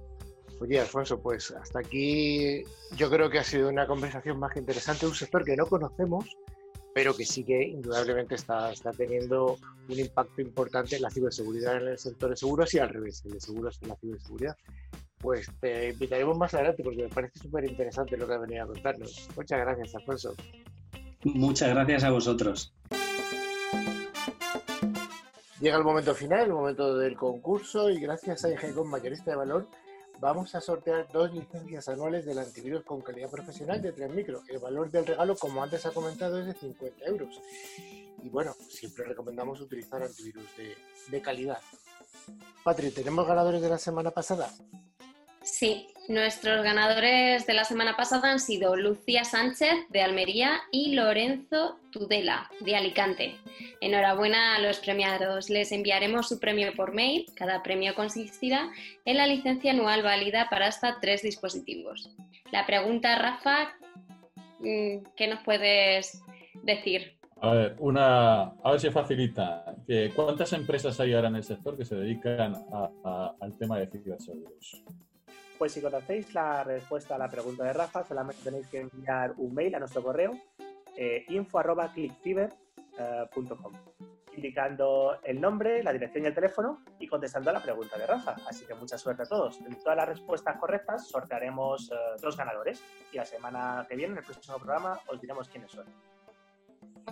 [0.60, 2.62] Oye, Alfonso, pues hasta aquí
[2.96, 6.24] yo creo que ha sido una conversación más que interesante, un sector que no conocemos,
[6.94, 11.88] pero que sí que indudablemente está, está teniendo un impacto importante en la ciberseguridad en
[11.88, 14.56] el sector de seguros y al revés, el de seguros en la ciberseguridad.
[15.18, 18.66] Pues te invitaremos más adelante porque me parece súper interesante lo que ha venido a
[18.66, 19.28] contarnos.
[19.36, 20.34] Muchas gracias, Alfonso.
[21.24, 22.72] Muchas gracias a vosotros.
[25.60, 29.68] Llega el momento final, el momento del concurso y gracias a IGECOM Mayorista de Valor
[30.20, 34.42] vamos a sortear dos licencias anuales del antivirus con calidad profesional de 3 micro.
[34.48, 37.40] El valor del regalo, como antes ha comentado, es de 50 euros.
[38.22, 40.76] Y bueno, siempre recomendamos utilizar antivirus de,
[41.08, 41.60] de calidad.
[42.64, 44.50] Patri, ¿tenemos ganadores de la semana pasada?
[45.46, 51.78] Sí, nuestros ganadores de la semana pasada han sido Lucía Sánchez de Almería y Lorenzo
[51.92, 53.36] Tudela de Alicante.
[53.80, 55.48] Enhorabuena a los premiados.
[55.48, 57.26] Les enviaremos su premio por mail.
[57.36, 58.72] Cada premio consistirá
[59.04, 62.10] en la licencia anual válida para hasta tres dispositivos.
[62.50, 63.72] La pregunta, Rafa,
[64.58, 66.22] mm, ¿qué nos puedes
[66.64, 67.18] decir?
[67.40, 69.76] A ver, una, a ver si facilita.
[70.16, 72.56] ¿Cuántas empresas hay ahora en el sector que se dedican
[73.04, 74.82] al tema de ciberseguros?
[75.58, 79.54] Pues si conocéis la respuesta a la pregunta de Rafa, solamente tenéis que enviar un
[79.54, 80.38] mail a nuestro correo
[80.96, 83.72] eh, info.clickciber.com
[84.36, 88.36] indicando el nombre, la dirección y el teléfono y contestando a la pregunta de Rafa.
[88.46, 89.58] Así que mucha suerte a todos.
[89.60, 92.82] En todas las respuestas correctas sortearemos eh, dos ganadores
[93.12, 95.86] y la semana que viene, en el próximo programa, os diremos quiénes son.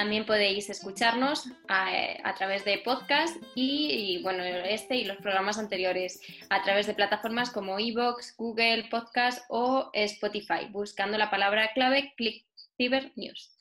[0.00, 6.62] También podéis escucharnos a, través de podcast y, bueno, este y los programas anteriores a
[6.62, 12.46] través de plataformas como Evox, Google Podcast o Spotify, buscando la palabra clave Click
[12.80, 13.58] Cyber News.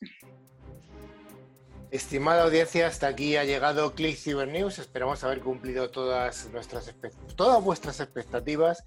[1.92, 4.80] Estimada audiencia, hasta aquí ha llegado Click Cyber News.
[4.80, 6.96] Esperamos haber cumplido todas nuestras
[7.36, 8.86] todas vuestras expectativas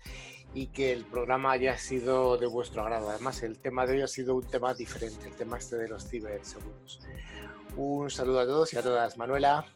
[0.54, 3.10] y que el programa haya sido de vuestro agrado.
[3.10, 6.08] Además, el tema de hoy ha sido un tema diferente, el tema este de los
[6.08, 7.00] ciberseguros.
[7.76, 9.18] Un saludo a todos y a todas.
[9.18, 9.66] Manuela.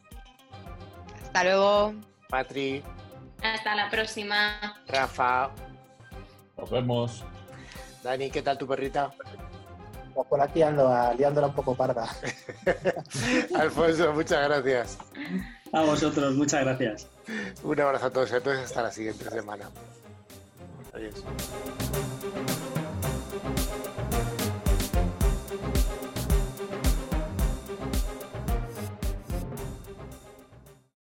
[1.23, 1.95] Hasta luego.
[2.31, 2.83] Patri.
[3.43, 4.81] Hasta la próxima.
[4.89, 5.51] Rafa.
[6.57, 7.25] Nos vemos.
[8.03, 9.13] Dani, ¿qué tal tu perrita?
[10.17, 12.09] Pues por aquí ando, liándola un poco parda.
[13.55, 14.99] Alfonso, muchas gracias.
[15.73, 17.07] A vosotros, muchas gracias.
[17.63, 19.69] Un abrazo a todos y a todos hasta la siguiente semana.
[20.95, 21.23] Adiós.